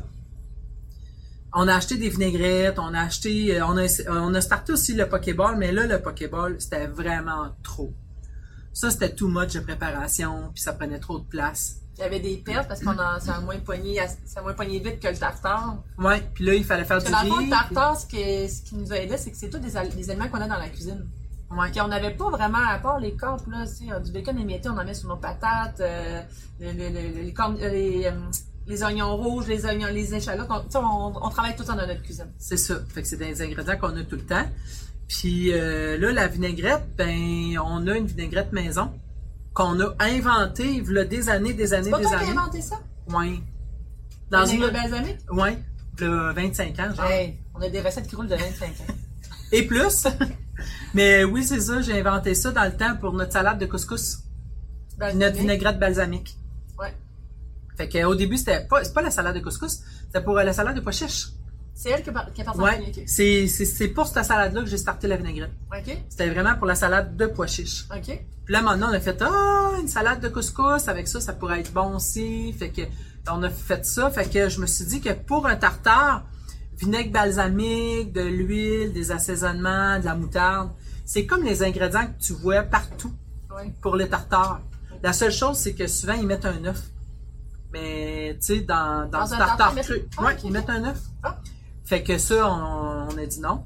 on 1.55 1.67
a 1.67 1.75
acheté 1.75 1.97
des 1.97 2.11
vinaigrettes, 2.11 2.79
on 2.79 2.93
a 2.93 3.01
acheté, 3.01 3.59
euh, 3.59 3.67
on 3.67 3.79
a, 3.79 3.87
on 4.11 4.35
a 4.35 4.41
starté 4.43 4.75
aussi 4.75 4.93
le 4.95 5.09
Pokéball, 5.09 5.57
mais 5.57 5.73
là, 5.73 5.87
le 5.87 6.01
Pokéball, 6.03 6.61
c'était 6.61 6.87
vraiment 6.87 7.57
trop. 7.63 7.95
Ça, 8.75 8.91
c'était 8.91 9.15
too 9.15 9.29
much 9.29 9.55
de 9.55 9.61
préparation, 9.61 10.51
puis 10.55 10.63
ça 10.63 10.75
prenait 10.75 11.01
trop 11.01 11.19
de 11.19 11.25
place. 11.25 11.77
Il 11.97 12.03
y 12.03 12.05
avait 12.05 12.21
des 12.21 12.37
pertes 12.37 12.69
parce 12.69 12.81
qu'on 12.83 12.99
a, 12.99 13.19
ça 13.21 13.37
a 13.37 13.41
moins 13.41 13.59
pogné, 13.59 13.99
ça 14.27 14.41
a 14.41 14.43
moins 14.43 14.55
pogné 14.55 14.79
vite 14.79 15.01
que 15.01 15.09
le 15.09 15.17
tartare. 15.17 15.83
Ouais, 15.99 16.23
puis 16.35 16.45
là, 16.45 16.55
il 16.55 16.65
fallait 16.65 16.85
faire 16.85 17.03
Parce 17.03 17.23
du 17.25 17.29
dans 17.29 17.37
le 17.37 17.43
riz. 17.45 17.51
tartare, 17.51 17.99
ce 17.99 18.07
qui, 18.07 18.49
ce 18.49 18.63
qui 18.63 18.77
nous 18.77 18.93
a 18.93 18.97
aidé, 18.97 19.17
c'est 19.17 19.31
que 19.31 19.37
c'est 19.37 19.51
tous 19.51 19.59
des, 19.59 19.73
des 19.97 20.11
aliments 20.11 20.29
qu'on 20.29 20.41
a 20.41 20.49
dans 20.49 20.59
la 20.59 20.69
cuisine. 20.69 21.07
Puis- 21.51 21.59
Ouais. 21.59 21.71
Puis 21.71 21.81
on 21.81 21.89
n'avait 21.89 22.15
pas 22.15 22.31
vraiment, 22.31 22.59
à 22.69 22.79
part 22.79 23.01
les 23.01 23.15
corps, 23.17 23.41
là, 23.51 23.67
sais, 23.67 23.87
du 24.05 24.13
bacon 24.13 24.39
émietté, 24.39 24.69
on 24.69 24.79
en 24.79 24.85
met 24.85 24.95
sur 24.95 25.09
nos 25.09 25.17
patates, 25.17 25.81
euh, 25.81 26.21
le- 26.61 26.73
le- 26.73 26.89
le- 26.91 27.23
les, 27.23 27.33
cornes- 27.33 27.59
euh, 27.61 27.69
les, 27.69 28.07
euh, 28.07 28.13
les 28.67 28.83
oignons 28.85 29.17
rouges, 29.17 29.47
les 29.49 29.65
oignons, 29.67 29.89
les 29.89 30.15
échalotes. 30.15 30.49
On, 30.49 30.79
on, 30.79 31.13
on 31.27 31.29
travaille 31.29 31.57
tout 31.57 31.65
ça 31.65 31.75
dans 31.75 31.87
notre 31.87 32.03
cuisine. 32.03 32.29
C'est 32.39 32.57
ça. 32.57 32.77
Fait 32.89 33.03
que 33.03 33.09
c'est 33.09 33.17
des 33.17 33.43
ingrédients 33.43 33.77
qu'on 33.79 33.97
a 33.97 34.05
tout 34.05 34.17
le 34.17 34.25
temps. 34.27 34.47
Puis 35.09 35.53
euh, 35.53 35.99
là, 35.99 36.13
la 36.13 36.29
vinaigrette, 36.29 36.85
ben, 36.97 37.59
on 37.65 37.85
a 37.89 37.97
une 37.97 38.07
vinaigrette 38.07 38.53
maison 38.53 38.93
qu'on 39.53 39.81
a 39.81 39.93
inventée 39.99 40.69
il 40.69 40.93
y 40.93 40.99
a 40.99 41.05
des 41.05 41.29
années, 41.29 41.53
des 41.53 41.75
années, 41.75 41.91
pas 41.91 41.99
des 41.99 42.05
toi 42.05 42.13
qui 42.13 42.17
as 42.17 42.21
années. 42.29 42.39
inventé 42.39 42.61
ça? 42.61 42.77
Ouais. 43.09 43.41
Dans 44.31 44.47
une... 44.47 44.69
balsamique? 44.71 45.19
Ouais. 45.33 45.59
De 45.97 46.33
25 46.33 46.79
ans, 46.79 46.95
genre. 46.95 47.07
Hey, 47.11 47.37
on 47.55 47.61
a 47.61 47.69
des 47.69 47.81
recettes 47.81 48.07
qui 48.07 48.15
roulent 48.15 48.29
de 48.29 48.37
25 48.37 48.69
ans. 48.69 48.95
Et 49.51 49.67
plus. 49.67 50.07
Mais 50.95 51.25
oui, 51.25 51.45
c'est 51.45 51.61
ça, 51.61 51.81
j'ai 51.81 51.99
inventé 51.99 52.35
ça 52.35 52.51
dans 52.51 52.65
le 52.65 52.77
temps 52.77 52.97
pour 52.97 53.13
notre 53.13 53.33
salade 53.33 53.59
de 53.59 53.67
couscous. 53.67 54.19
Notre 55.15 55.37
vinaigrette 55.37 55.79
balsamique. 55.79 56.37
Ouais. 56.79 56.95
Fait 57.77 57.89
que 57.89 58.05
au 58.05 58.15
début, 58.15 58.37
c'était 58.37 58.67
pas, 58.67 58.83
pas 58.95 59.03
la 59.03 59.11
salade 59.11 59.35
de 59.35 59.41
couscous, 59.41 59.81
c'était 60.07 60.23
pour 60.23 60.39
euh, 60.39 60.45
la 60.45 60.53
salade 60.53 60.77
de 60.77 60.81
pois 60.81 60.93
chiches. 60.93 61.29
C'est 61.75 61.91
elle 61.91 62.03
qui, 62.03 62.11
qui 62.35 62.43
a 62.43 62.45
parti 62.45 62.61
en 62.61 62.63
Ouais. 62.63 62.93
c'est, 63.07 63.47
c'est 63.47 63.89
pour 63.89 64.07
cette 64.07 64.25
salade-là 64.25 64.61
que 64.61 64.67
j'ai 64.69 64.77
starté 64.77 65.09
la 65.09 65.17
vinaigrette. 65.17 65.53
OK? 65.73 65.97
C'était 66.11 66.29
vraiment 66.29 66.55
pour 66.57 66.67
la 66.67 66.75
salade 66.75 67.17
de 67.17 67.27
pois 67.27 67.47
chiches. 67.47 67.87
OK? 67.91 68.23
Puis 68.45 68.53
là, 68.53 68.61
maintenant, 68.61 68.89
on 68.91 68.93
a 68.93 69.01
fait, 69.01 69.23
ah, 69.23 69.73
une 69.81 69.89
salade 69.89 70.21
de 70.21 70.29
couscous, 70.29 70.89
avec 70.89 71.09
ça, 71.09 71.21
ça 71.21 71.33
pourrait 71.33 71.61
être 71.61 71.73
bon 71.73 71.95
aussi. 71.97 72.53
Fait 72.53 72.69
que, 72.69 72.83
on 73.31 73.43
a 73.43 73.49
fait 73.49 73.87
ça. 73.87 74.11
Fait 74.11 74.29
que 74.29 74.51
je 74.51 74.61
me 74.61 74.67
suis 74.67 74.85
dit 74.85 75.01
que 75.01 75.13
pour 75.15 75.47
un 75.47 75.57
tartare, 75.57 76.25
vinaigre 76.81 77.13
balsamique, 77.13 78.13
de 78.13 78.23
l'huile, 78.23 78.93
des 78.93 79.13
assaisonnements, 79.13 79.99
de 79.99 80.05
la 80.07 80.15
moutarde, 80.15 80.71
c'est 81.05 81.27
comme 81.27 81.45
les 81.45 81.63
ingrédients 81.63 82.07
que 82.07 82.23
tu 82.23 82.33
vois 82.33 82.63
partout 82.63 83.13
pour 83.83 83.97
le 83.97 84.09
tartare. 84.09 84.63
La 85.03 85.13
seule 85.13 85.33
chose, 85.33 85.57
c'est 85.59 85.75
que 85.75 85.87
souvent, 85.87 86.15
ils 86.15 86.27
mettent 86.27 86.47
un 86.47 86.65
œuf. 86.65 86.83
Mais, 87.73 88.37
tu 88.41 88.47
sais, 88.47 88.61
dans, 88.61 89.09
dans, 89.09 89.33
un 89.33 89.39
tartare 89.39 89.75
cru, 89.77 90.03
ouais, 90.23 90.37
ils 90.45 90.51
mettent 90.51 90.71
un 90.71 90.85
œuf. 90.85 90.99
Ah. 91.23 91.39
Fait 91.85 92.03
que 92.03 92.19
ça, 92.19 92.49
on, 92.51 93.09
on 93.13 93.19
a 93.19 93.27
dit 93.27 93.41
non. 93.41 93.65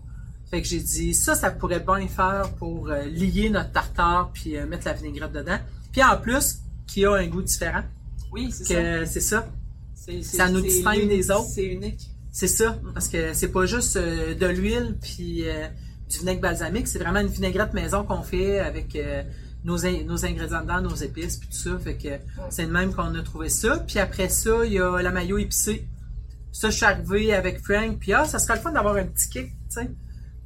Fait 0.50 0.62
que 0.62 0.68
j'ai 0.68 0.80
dit, 0.80 1.14
ça, 1.14 1.34
ça 1.34 1.50
pourrait 1.50 1.80
bien 1.80 2.06
faire 2.08 2.50
pour 2.58 2.88
euh, 2.88 3.04
lier 3.04 3.50
notre 3.50 3.72
tartare 3.72 4.30
puis 4.32 4.56
euh, 4.56 4.66
mettre 4.66 4.86
la 4.86 4.92
vinaigrette 4.92 5.32
dedans. 5.32 5.58
Puis 5.92 6.02
en 6.02 6.16
plus, 6.16 6.60
qui 6.86 7.04
a 7.04 7.12
un 7.12 7.26
goût 7.26 7.42
différent. 7.42 7.82
Oui, 8.32 8.50
c'est 8.52 8.64
ça. 8.64 9.06
C'est 9.06 9.20
ça. 9.20 9.46
Ça 10.22 10.48
nous 10.50 10.60
distingue 10.60 11.08
des 11.08 11.30
autres. 11.30 11.48
C'est 11.48 11.64
unique. 11.64 12.13
C'est 12.36 12.48
ça. 12.48 12.76
Parce 12.92 13.06
que 13.08 13.32
c'est 13.32 13.52
pas 13.52 13.64
juste 13.64 13.94
euh, 13.96 14.34
de 14.34 14.46
l'huile 14.46 14.96
puis 15.00 15.48
euh, 15.48 15.68
du 16.10 16.18
vinaigre 16.18 16.40
balsamique. 16.40 16.88
C'est 16.88 16.98
vraiment 16.98 17.20
une 17.20 17.28
vinaigrette 17.28 17.72
maison 17.74 18.02
qu'on 18.04 18.22
fait 18.24 18.58
avec 18.58 18.96
euh, 18.96 19.22
nos, 19.64 19.86
in- 19.86 20.02
nos 20.04 20.24
ingrédients 20.26 20.62
dedans, 20.62 20.80
nos 20.80 20.96
épices 20.96 21.36
puis 21.36 21.48
tout 21.48 21.56
ça. 21.56 21.78
Fait 21.78 21.94
que 21.96 22.08
c'est 22.50 22.66
de 22.66 22.72
même 22.72 22.92
qu'on 22.92 23.14
a 23.14 23.22
trouvé 23.22 23.48
ça. 23.48 23.78
Puis 23.86 24.00
après 24.00 24.28
ça, 24.28 24.64
il 24.66 24.72
y 24.72 24.80
a 24.80 25.00
la 25.00 25.12
maillot 25.12 25.38
épicée. 25.38 25.86
Ça, 26.50 26.70
je 26.70 26.76
suis 26.76 26.84
arrivée 26.84 27.32
avec 27.32 27.60
Frank. 27.60 27.98
Puis 28.00 28.12
ah, 28.12 28.24
ça 28.24 28.40
serait 28.40 28.56
le 28.56 28.62
fun 28.62 28.72
d'avoir 28.72 28.96
un 28.96 29.04
petit 29.04 29.28
kick, 29.28 29.46
tu 29.46 29.52
sais. 29.68 29.90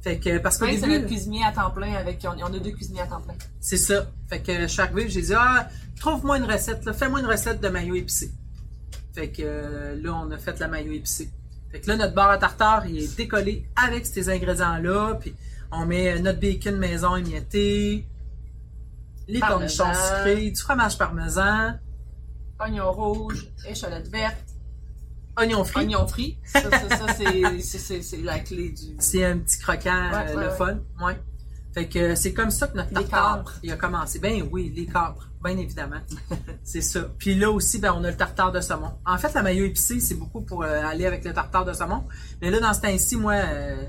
Fait 0.01 0.17
que, 0.19 0.37
parce 0.37 0.57
Frank, 0.59 0.69
c'est 0.79 0.87
notre 0.87 1.07
cuisinier 1.07 1.41
à 1.43 1.51
temps 1.51 1.71
plein 1.71 1.93
avec. 1.95 2.23
On, 2.23 2.39
on 2.39 2.53
a 2.53 2.59
deux 2.59 2.71
cuisiniers 2.71 3.01
à 3.01 3.07
temps 3.07 3.19
plein. 3.21 3.33
c'est 3.59 3.77
ça. 3.77 4.09
Fait 4.29 4.39
que 4.41 4.61
je 4.61 4.67
suis 4.67 5.09
j'ai 5.09 5.21
dit, 5.23 5.33
ah, 5.35 5.67
trouve-moi 5.99 6.37
une 6.37 6.45
recette, 6.45 6.89
fais-moi 6.93 7.19
une 7.19 7.25
recette 7.25 7.59
de 7.61 7.67
maillot 7.67 7.95
épicé. 7.95 8.31
Fait 9.13 9.29
que 9.29 9.95
là, 10.01 10.13
on 10.23 10.29
a 10.31 10.37
fait 10.37 10.57
la 10.59 10.67
maillot 10.67 10.93
épicé. 10.93 11.29
Fait 11.71 11.79
que 11.81 11.87
là, 11.87 11.97
notre 11.97 12.15
bar 12.15 12.29
à 12.31 12.37
tartare, 12.37 12.87
il 12.87 12.97
est 13.03 13.15
décollé 13.15 13.65
avec 13.75 14.05
ces 14.05 14.29
ingrédients-là. 14.29 15.15
Puis 15.21 15.33
on 15.71 15.85
met 15.85 16.13
euh, 16.13 16.19
notre 16.19 16.39
bacon 16.39 16.77
maison 16.77 17.15
émietté, 17.15 18.07
les 19.27 19.39
cornichons 19.39 19.93
sucrés, 19.93 20.49
du 20.49 20.59
fromage 20.59 20.97
parmesan, 20.97 21.77
Oignon 22.59 22.91
rouge, 22.91 23.47
échalote 23.67 24.07
verte. 24.07 24.35
oignon 25.37 25.63
frit. 25.63 25.81
Oignon 25.85 26.05
frit. 26.07 26.37
Ça, 26.43 26.61
ça, 26.69 26.89
ça, 26.89 27.13
c'est- 28.01 28.17
la 28.21 28.39
clé 28.39 28.69
du. 28.71 28.95
C'est 28.97 29.23
un 29.23 29.37
petit 29.37 29.59
croquant, 29.59 30.09
Ouais, 30.11 30.31
euh, 30.31 30.35
ouais, 30.35 30.43
le 30.43 30.49
ouais. 30.49 30.55
fun. 30.57 30.79
Ouais. 31.01 31.17
Fait 31.73 31.87
que 31.87 31.99
euh, 31.99 32.15
c'est 32.15 32.33
comme 32.33 32.49
ça 32.49 32.67
que 32.67 32.75
notre 32.75 32.89
tartare 32.91 33.53
il 33.63 33.71
a 33.71 33.77
commencé. 33.77 34.19
Ben 34.19 34.45
oui, 34.51 34.73
les 34.75 34.87
capres, 34.87 35.28
bien 35.43 35.57
évidemment. 35.57 36.01
c'est 36.63 36.81
ça. 36.81 37.01
Puis 37.17 37.35
là 37.35 37.49
aussi, 37.51 37.79
ben, 37.79 37.93
on 37.93 38.03
a 38.03 38.11
le 38.11 38.17
tartare 38.17 38.51
de 38.51 38.61
saumon. 38.61 38.91
En 39.05 39.17
fait, 39.17 39.33
la 39.33 39.41
maillot 39.43 39.65
épicée, 39.65 39.99
c'est 39.99 40.15
beaucoup 40.15 40.41
pour 40.41 40.63
euh, 40.63 40.81
aller 40.83 41.05
avec 41.05 41.23
le 41.23 41.33
tartare 41.33 41.65
de 41.65 41.73
saumon. 41.73 42.03
Mais 42.41 42.49
là, 42.51 42.59
dans 42.59 42.73
ce 42.73 42.81
temps-ci, 42.81 43.15
moi, 43.15 43.33
euh, 43.33 43.85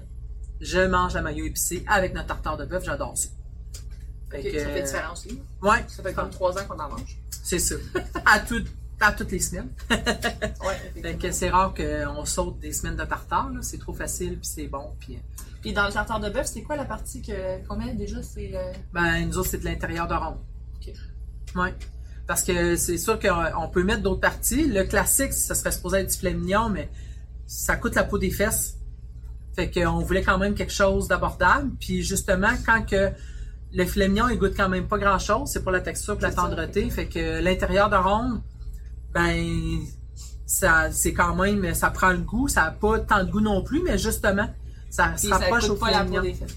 je 0.60 0.80
mange 0.80 1.14
la 1.14 1.22
maillot 1.22 1.46
épicée 1.46 1.84
avec 1.88 2.14
notre 2.14 2.28
tartare 2.28 2.56
de 2.56 2.64
bœuf. 2.64 2.84
J'adore 2.84 3.16
ça. 3.16 3.28
Fait 4.30 4.38
Ok, 4.38 4.44
que, 4.52 4.58
ça 4.60 4.66
fait 4.66 4.80
euh, 4.80 4.84
différence, 4.84 5.26
oui. 5.28 5.42
Ouais, 5.62 5.84
Ça 5.88 6.02
fait 6.02 6.12
comme 6.14 6.30
trois 6.30 6.56
ans 6.56 6.64
qu'on 6.68 6.78
en 6.78 6.88
mange. 6.90 7.18
c'est 7.42 7.58
ça. 7.58 7.74
à, 8.26 8.38
tout- 8.40 8.64
à 9.00 9.12
toutes 9.12 9.32
les 9.32 9.40
semaines. 9.40 9.70
Ouais, 9.90 11.32
c'est 11.32 11.50
rare 11.50 11.74
qu'on 11.74 12.24
saute 12.24 12.60
des 12.60 12.72
semaines 12.72 12.96
de 12.96 13.04
tartare. 13.04 13.50
là. 13.50 13.58
C'est 13.62 13.78
trop 13.78 13.94
facile, 13.94 14.38
puis 14.38 14.46
c'est 14.48 14.66
bon. 14.68 14.94
Puis, 15.00 15.18
Puis 15.62 15.72
dans 15.72 15.86
le 15.86 15.92
tartare 15.92 16.20
de 16.20 16.28
bœuf, 16.30 16.46
c'est 16.46 16.62
quoi 16.62 16.76
la 16.76 16.84
partie 16.84 17.22
que 17.22 17.66
qu'on 17.66 17.76
met 17.76 17.94
déjà? 17.94 18.22
C'est. 18.22 18.52
Ben, 18.92 19.26
nous 19.26 19.38
autres, 19.38 19.48
c'est 19.50 19.58
de 19.58 19.64
l'intérieur 19.64 20.06
de 20.06 20.14
ronde. 20.14 20.38
Ok. 20.76 20.92
Ouais. 21.54 21.74
Parce 22.26 22.42
que 22.44 22.76
c'est 22.76 22.98
sûr 22.98 23.18
qu'on 23.18 23.68
peut 23.68 23.82
mettre 23.82 24.02
d'autres 24.02 24.20
parties. 24.20 24.68
Le 24.68 24.84
classique, 24.84 25.32
ça 25.32 25.54
serait 25.54 25.72
supposé 25.72 25.98
être 25.98 26.10
du 26.10 26.16
filet 26.16 26.34
mignon, 26.34 26.68
mais 26.68 26.88
ça 27.46 27.76
coûte 27.76 27.96
la 27.96 28.04
peau 28.04 28.18
des 28.18 28.30
fesses. 28.30 28.76
Fait 29.56 29.68
qu'on 29.70 29.98
voulait 29.98 30.22
quand 30.22 30.38
même 30.38 30.54
quelque 30.54 30.72
chose 30.72 31.08
d'abordable. 31.08 31.70
Puis 31.80 32.04
justement, 32.04 32.52
quand 32.64 32.86
que 32.86 33.10
le 33.72 33.84
filet 33.84 34.08
mignon, 34.08 34.28
il 34.28 34.38
goûte 34.38 34.54
quand 34.56 34.68
même 34.68 34.86
pas 34.86 34.98
grand 34.98 35.18
chose, 35.18 35.50
c'est 35.50 35.62
pour 35.62 35.72
la 35.72 35.80
texture 35.80 36.16
et 36.18 36.22
la 36.22 36.30
tendreté. 36.30 36.88
Fait 36.90 37.06
que 37.06 37.40
l'intérieur 37.40 37.90
de 37.90 37.96
ronde, 37.96 38.40
ben, 39.12 39.80
ça, 40.46 40.90
c'est 40.92 41.12
quand 41.12 41.34
même, 41.34 41.74
ça 41.74 41.90
prend 41.90 42.10
le 42.10 42.18
goût. 42.18 42.48
Ça 42.48 42.64
a 42.64 42.70
pas 42.70 43.00
tant 43.00 43.24
de 43.24 43.30
goût 43.30 43.40
non 43.40 43.62
plus, 43.62 43.82
mais 43.82 43.98
justement, 43.98 44.48
ça 44.90 45.16
se 45.16 45.20
Puis 45.20 45.28
ça 45.28 45.38
rapproche 45.38 45.68
au 45.68 45.76
pas 45.76 45.90
la 45.92 46.04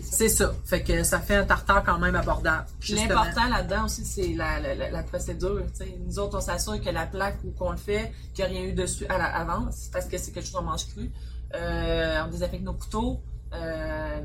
c'est 0.01 0.27
ça. 0.27 0.53
Fait 0.65 0.81
que 0.81 1.03
ça 1.03 1.19
fait 1.19 1.35
un 1.35 1.45
tartare 1.45 1.83
quand 1.83 1.99
même 1.99 2.15
abordable. 2.15 2.65
L'important 2.89 3.47
là-dedans 3.47 3.85
aussi, 3.85 4.03
c'est 4.03 4.33
la, 4.33 4.59
la, 4.59 4.89
la- 4.89 5.03
procédure. 5.03 5.61
Nous 6.05 6.17
autres, 6.17 6.39
on 6.39 6.41
s'assure 6.41 6.81
que 6.81 6.89
la 6.89 7.05
plaque 7.05 7.37
où 7.43 7.51
qu'on 7.51 7.71
le 7.71 7.77
fait, 7.77 8.11
qu'il 8.33 8.43
n'y 8.45 8.51
a 8.51 8.53
rien 8.53 8.69
eu 8.69 8.73
dessus 8.73 9.05
à 9.07 9.19
l'avance, 9.19 9.89
parce 9.93 10.05
que 10.05 10.17
c'est 10.17 10.31
quelque 10.31 10.45
chose 10.45 10.55
qu'on 10.55 10.63
mange 10.63 10.87
cru. 10.87 11.11
Euh, 11.53 12.23
on 12.25 12.31
désinfecte 12.31 12.63
nos 12.63 12.73
couteaux. 12.73 13.21
Euh, 13.53 14.21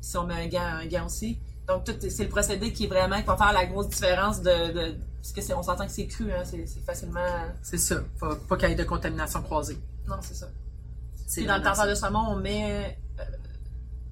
si 0.00 0.16
on 0.16 0.24
met 0.26 0.44
un 0.44 0.46
gant, 0.46 0.78
un 0.82 0.86
gant 0.86 1.06
aussi. 1.06 1.40
Donc, 1.66 1.90
c'est 2.08 2.22
le 2.22 2.28
procédé 2.28 2.72
qui 2.72 2.84
est 2.84 2.88
vraiment, 2.88 3.16
qui 3.16 3.26
va 3.26 3.36
faire 3.36 3.52
la 3.52 3.66
grosse 3.66 3.88
différence 3.88 4.40
de. 4.40 4.72
de 4.72 4.96
parce 5.20 5.32
que 5.32 5.54
on 5.54 5.62
s'entend 5.62 5.86
que 5.86 5.92
c'est 5.92 6.06
cru, 6.06 6.32
hein, 6.32 6.42
c'est, 6.44 6.66
facilement. 6.86 7.20
C'est 7.62 7.78
ça. 7.78 7.96
Faut 8.16 8.34
pas 8.36 8.56
qu'il 8.56 8.70
y 8.70 8.72
ait 8.72 8.76
de 8.76 8.84
contamination 8.84 9.42
croisée. 9.42 9.78
Non, 10.06 10.16
c'est 10.20 10.34
ça. 10.34 10.46
Puis 11.32 11.46
dans 11.46 11.56
le 11.56 11.62
tartare 11.62 11.88
de 11.88 11.94
saumon, 11.94 12.24
on 12.30 12.36
met 12.36 12.98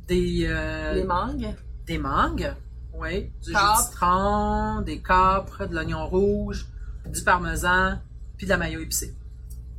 Des, 0.08 0.46
euh, 0.46 0.94
les 0.94 1.04
mangues. 1.04 1.54
des 1.86 1.98
mangues, 1.98 2.54
oui, 2.94 3.30
du 3.42 3.50
jus 3.50 3.54
de 3.54 3.82
citron, 3.84 4.80
des 4.80 5.00
capres, 5.00 5.66
de 5.66 5.74
l'oignon 5.74 6.06
rouge, 6.06 6.66
du 7.06 7.22
parmesan, 7.22 7.98
puis 8.36 8.46
de 8.46 8.50
la 8.50 8.56
mayo 8.56 8.80
épicée. 8.80 9.14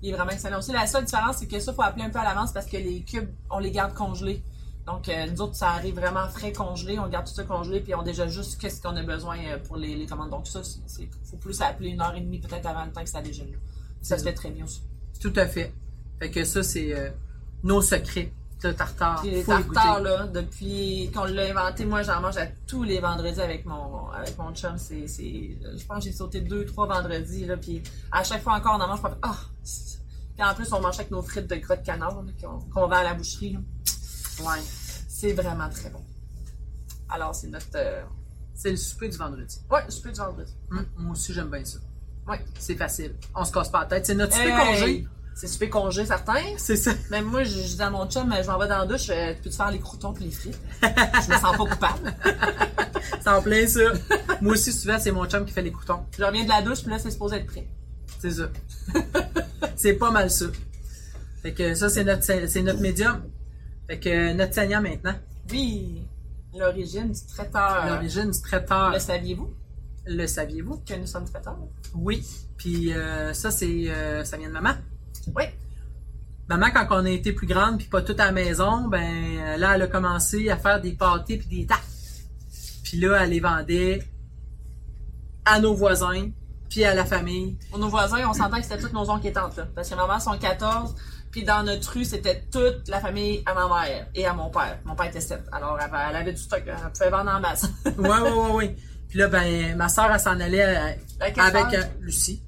Il 0.01 0.09
est 0.09 0.13
vraiment 0.13 0.31
excellent 0.31 0.59
aussi. 0.59 0.71
La 0.71 0.87
seule 0.87 1.03
différence, 1.05 1.37
c'est 1.37 1.47
que 1.47 1.59
ça, 1.59 1.71
il 1.71 1.75
faut 1.75 1.81
appeler 1.81 2.05
un 2.05 2.09
peu 2.09 2.19
à 2.19 2.23
l'avance 2.23 2.53
parce 2.53 2.67
que 2.67 2.77
les 2.77 3.01
cubes, 3.01 3.27
on 3.49 3.59
les 3.59 3.71
garde 3.71 3.93
congelés. 3.93 4.41
Donc, 4.85 5.09
euh, 5.09 5.27
nous 5.29 5.41
autres, 5.41 5.55
ça 5.55 5.71
arrive 5.71 5.95
vraiment 5.95 6.27
frais 6.29 6.53
congelé. 6.53 6.97
On 6.99 7.07
garde 7.09 7.27
tout 7.27 7.33
ça 7.33 7.43
congelé, 7.43 7.81
puis 7.81 7.93
on 7.95 8.01
déjà 8.01 8.27
juste 8.27 8.59
qu'est-ce 8.61 8.81
qu'on 8.81 8.95
a 8.95 9.03
besoin 9.03 9.37
euh, 9.39 9.57
pour 9.57 9.77
les, 9.77 9.95
les 9.95 10.05
commandes. 10.05 10.29
Donc, 10.29 10.47
ça, 10.47 10.61
il 10.99 11.07
faut 11.29 11.37
plus 11.37 11.59
appeler 11.61 11.89
une 11.89 12.01
heure 12.01 12.15
et 12.15 12.21
demie 12.21 12.39
peut-être 12.39 12.65
avant 12.65 12.85
le 12.85 12.91
temps 12.91 13.03
que 13.03 13.09
ça 13.09 13.21
dégèle. 13.21 13.51
là. 13.51 13.57
Ça 14.01 14.17
se 14.17 14.23
fait 14.23 14.33
très 14.33 14.51
bien 14.51 14.63
aussi. 14.63 14.81
Tout 15.19 15.33
à 15.35 15.47
fait. 15.47 15.73
Fait 16.19 16.31
que 16.31 16.43
ça, 16.45 16.63
c'est 16.63 16.97
euh, 16.97 17.09
nos 17.63 17.81
secrets 17.81 18.31
de 18.63 18.71
tartare. 18.73 19.21
Puis 19.21 19.31
les 19.31 19.43
Faut 19.43 19.53
tartares, 19.53 20.01
là, 20.01 20.27
depuis 20.27 21.09
qu'on 21.13 21.23
l'a 21.25 21.49
inventé, 21.49 21.85
moi, 21.85 22.01
j'en 22.03 22.19
mange 22.21 22.37
à 22.37 22.45
tous 22.67 22.83
les 22.83 22.99
vendredis 22.99 23.39
avec 23.39 23.65
mon, 23.65 24.09
avec 24.09 24.37
mon 24.37 24.53
chum. 24.53 24.77
C'est, 24.77 25.07
c'est, 25.07 25.57
je 25.77 25.85
pense 25.85 25.99
que 25.99 26.03
j'ai 26.09 26.11
sauté 26.11 26.41
deux, 26.41 26.65
trois 26.65 26.85
vendredis, 26.87 27.45
là, 27.45 27.55
puis 27.57 27.81
à 28.11 28.23
chaque 28.23 28.41
fois 28.43 28.53
encore, 28.55 28.75
on 28.77 28.81
en 28.83 28.87
mange 28.87 29.01
pas. 29.01 29.17
Ah! 29.21 29.37
puis 30.35 30.43
en 30.47 30.53
plus, 30.55 30.71
on 30.73 30.79
mange 30.81 30.95
avec 30.95 31.11
nos 31.11 31.21
frites 31.21 31.47
de 31.47 31.55
gras 31.55 31.75
de 31.75 31.85
canard, 31.85 32.21
qu'on, 32.41 32.59
qu'on 32.59 32.87
vend 32.87 32.95
à 32.97 33.03
la 33.03 33.13
boucherie, 33.13 33.53
là. 33.53 33.59
Ouais. 34.45 34.59
C'est 35.07 35.33
vraiment 35.33 35.67
très 35.69 35.89
bon. 35.89 36.01
Alors, 37.09 37.35
c'est 37.35 37.47
notre. 37.47 37.65
euh, 37.75 38.01
C'est 38.55 38.71
le 38.71 38.77
souper 38.77 39.09
du 39.09 39.17
vendredi. 39.17 39.59
Ouais, 39.69 39.81
je 39.89 40.01
peux 40.01 40.11
du 40.11 40.19
vendredi. 40.19 40.53
Hum, 40.71 40.85
moi 40.97 41.11
aussi, 41.11 41.33
j'aime 41.33 41.49
bien 41.49 41.63
ça. 41.65 41.79
Ouais. 42.27 42.43
C'est 42.57 42.75
facile. 42.75 43.15
On 43.35 43.43
se 43.43 43.51
casse 43.51 43.69
pas 43.69 43.81
la 43.81 43.85
tête. 43.87 44.05
C'est 44.05 44.15
notre 44.15 44.33
souper 44.33 44.49
Hey! 44.49 44.67
congé. 44.67 45.07
C'est 45.39 45.47
super 45.47 45.69
congé, 45.69 46.05
certain. 46.05 46.41
C'est 46.57 46.75
ça. 46.75 46.91
Même 47.11 47.23
moi, 47.23 47.45
je, 47.45 47.51
je 47.51 47.75
dis 47.75 47.81
à 47.81 47.89
mon 47.89 48.05
chum, 48.09 48.29
je 48.43 48.45
m'en 48.45 48.59
vais 48.59 48.67
dans 48.67 48.79
la 48.79 48.85
douche, 48.85 49.09
euh, 49.09 49.33
tu 49.35 49.43
peux-tu 49.43 49.55
faire 49.55 49.71
les 49.71 49.79
croutons 49.79 50.11
puis 50.11 50.25
les 50.25 50.31
frites? 50.31 50.59
je 50.83 51.33
me 51.33 51.37
sens 51.39 51.55
pas 51.55 51.65
coupable. 51.65 52.13
C'est 53.21 53.29
en 53.29 53.41
plein 53.41 53.65
ça. 53.65 53.79
moi 54.41 54.53
aussi, 54.53 54.73
souvent, 54.73 54.99
c'est 54.99 55.13
mon 55.13 55.25
chum 55.27 55.45
qui 55.45 55.53
fait 55.53 55.61
les 55.61 55.71
croutons. 55.71 56.01
Je 56.17 56.25
reviens 56.25 56.43
de 56.43 56.49
la 56.49 56.61
douche, 56.61 56.81
puis 56.81 56.91
là, 56.91 56.99
c'est 56.99 57.11
supposé 57.11 57.37
être 57.37 57.47
prêt. 57.47 57.65
C'est 58.19 58.31
ça. 58.31 58.49
c'est 59.77 59.93
pas 59.93 60.11
mal 60.11 60.29
ça. 60.29 60.45
Fait 61.41 61.53
que 61.53 61.73
ça, 61.73 61.87
c'est 61.87 62.03
notre, 62.03 62.23
c'est 62.23 62.61
notre 62.61 62.81
médium. 62.81 63.23
Fait 63.87 63.99
que 63.99 64.33
notre 64.33 64.53
saignant 64.53 64.81
maintenant. 64.81 65.15
Oui, 65.51 66.05
l'origine 66.53 67.11
du 67.13 67.25
traiteur. 67.25 67.85
L'origine 67.87 68.29
du 68.31 68.41
traiteur, 68.41 68.91
Le 68.91 68.99
saviez-vous? 68.99 69.53
Le 70.05 70.27
saviez-vous? 70.27 70.81
que 70.85 70.95
nous 70.95 71.07
sommes 71.07 71.29
traiteurs? 71.29 71.57
Oui. 71.95 72.25
Puis 72.57 72.93
euh, 72.93 73.33
ça, 73.33 73.51
c'est 73.51 73.89
euh, 73.89 74.25
ça 74.25 74.35
vient 74.35 74.49
de 74.49 74.53
maman. 74.53 74.73
Oui. 75.35 75.43
Maman, 76.47 76.71
quand 76.73 76.87
on 76.91 77.05
a 77.05 77.09
été 77.09 77.31
plus 77.31 77.47
grande 77.47 77.77
puis 77.77 77.87
pas 77.87 78.01
toute 78.01 78.19
à 78.19 78.25
la 78.25 78.31
maison, 78.31 78.87
ben 78.87 79.57
là, 79.57 79.75
elle 79.75 79.83
a 79.83 79.87
commencé 79.87 80.49
à 80.49 80.57
faire 80.57 80.81
des 80.81 80.93
pâtés 80.93 81.37
puis 81.37 81.47
des 81.47 81.65
tartes. 81.65 81.83
Puis 82.83 82.99
là, 82.99 83.19
elle 83.21 83.29
les 83.29 83.39
vendait 83.39 84.03
à 85.45 85.59
nos 85.59 85.75
voisins 85.75 86.29
puis 86.69 86.83
à 86.85 86.93
la 86.93 87.05
famille. 87.05 87.57
Pour 87.69 87.79
nos 87.79 87.89
voisins, 87.89 88.27
on 88.27 88.33
s'entend 88.33 88.57
que 88.57 88.63
c'était 88.63 88.77
toutes 88.77 88.93
nos 88.93 89.09
oncles 89.09 89.27
et 89.27 89.33
tantes, 89.33 89.57
là. 89.57 89.67
Parce 89.75 89.89
que 89.89 89.95
maman 89.95 90.19
sont 90.19 90.37
14, 90.37 90.95
puis 91.31 91.43
dans 91.43 91.63
notre 91.63 91.91
rue, 91.93 92.05
c'était 92.05 92.43
toute 92.51 92.87
la 92.87 92.99
famille 92.99 93.43
à 93.45 93.53
ma 93.53 93.67
mère 93.67 94.07
et 94.15 94.25
à 94.25 94.33
mon 94.33 94.49
père. 94.49 94.79
Mon 94.85 94.95
père 94.95 95.07
était 95.07 95.21
7. 95.21 95.41
Alors, 95.51 95.77
elle 95.79 95.85
avait, 95.85 96.09
elle 96.09 96.15
avait 96.15 96.33
du 96.33 96.41
stock, 96.41 96.63
elle 96.65 96.75
pouvait 96.91 97.09
vendre 97.09 97.31
en 97.31 97.39
masse. 97.39 97.67
Ouais, 97.97 98.07
ouais, 98.07 98.31
ouais, 98.31 98.51
ouais. 98.51 98.75
Puis 99.09 99.17
là, 99.17 99.27
ben, 99.27 99.75
ma 99.75 99.89
soeur, 99.89 100.11
elle 100.13 100.19
s'en 100.19 100.39
allait 100.39 100.63
euh, 100.63 100.91
Avec 101.19 101.73
euh, 101.73 101.83
Lucie. 101.99 102.43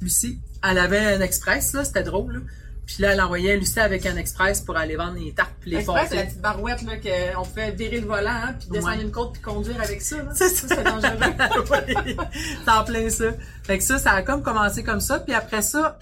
Lucie, 0.00 0.40
elle 0.62 0.78
avait 0.78 1.14
un 1.14 1.20
express, 1.20 1.72
là, 1.72 1.84
c'était 1.84 2.02
drôle, 2.02 2.32
là. 2.34 2.40
Puis 2.86 3.02
là, 3.02 3.12
elle 3.14 3.20
envoyait 3.20 3.56
Lucie 3.56 3.80
avec 3.80 4.06
un 4.06 4.14
express 4.16 4.60
pour 4.60 4.76
aller 4.76 4.94
vendre 4.94 5.14
les 5.18 5.32
tartes 5.34 5.50
puis 5.60 5.72
les 5.72 5.78
Express, 5.78 6.06
c'est 6.08 6.14
la 6.16 6.22
petite 6.22 6.40
barouette, 6.40 6.82
là, 6.82 6.92
qu'on 7.34 7.42
pouvait 7.42 7.72
virer 7.72 8.00
le 8.00 8.06
volant, 8.06 8.30
hein, 8.30 8.54
puis 8.60 8.68
descendre 8.68 8.96
Ouais. 8.98 9.02
une 9.02 9.10
côte, 9.10 9.32
puis 9.32 9.42
conduire 9.42 9.80
avec 9.82 10.00
ça, 10.00 10.18
là. 10.18 10.30
C'est 10.34 10.48
ça. 10.50 10.68
c'est 10.68 10.84
dangereux. 10.84 11.16
Oui, 12.06 12.16
c'est 12.64 12.70
en 12.70 12.84
plein 12.84 13.10
ça. 13.10 13.24
Fait 13.64 13.78
que 13.78 13.82
ça, 13.82 13.98
ça 13.98 14.12
a 14.12 14.22
comme 14.22 14.42
commencé 14.44 14.84
comme 14.84 15.00
ça. 15.00 15.18
Puis 15.18 15.34
après 15.34 15.62
ça, 15.62 15.98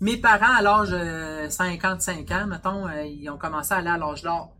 mes 0.00 0.16
parents, 0.16 0.56
à 0.58 0.60
l'âge 0.62 0.90
de 0.90 1.48
55 1.48 2.28
ans, 2.32 2.46
mettons, 2.48 2.88
euh, 2.88 3.02
ils 3.04 3.30
ont 3.30 3.38
commencé 3.38 3.72
à 3.72 3.76
aller 3.76 3.90
à 3.90 3.96
l'âge 3.98 4.22
d'or. 4.22 4.56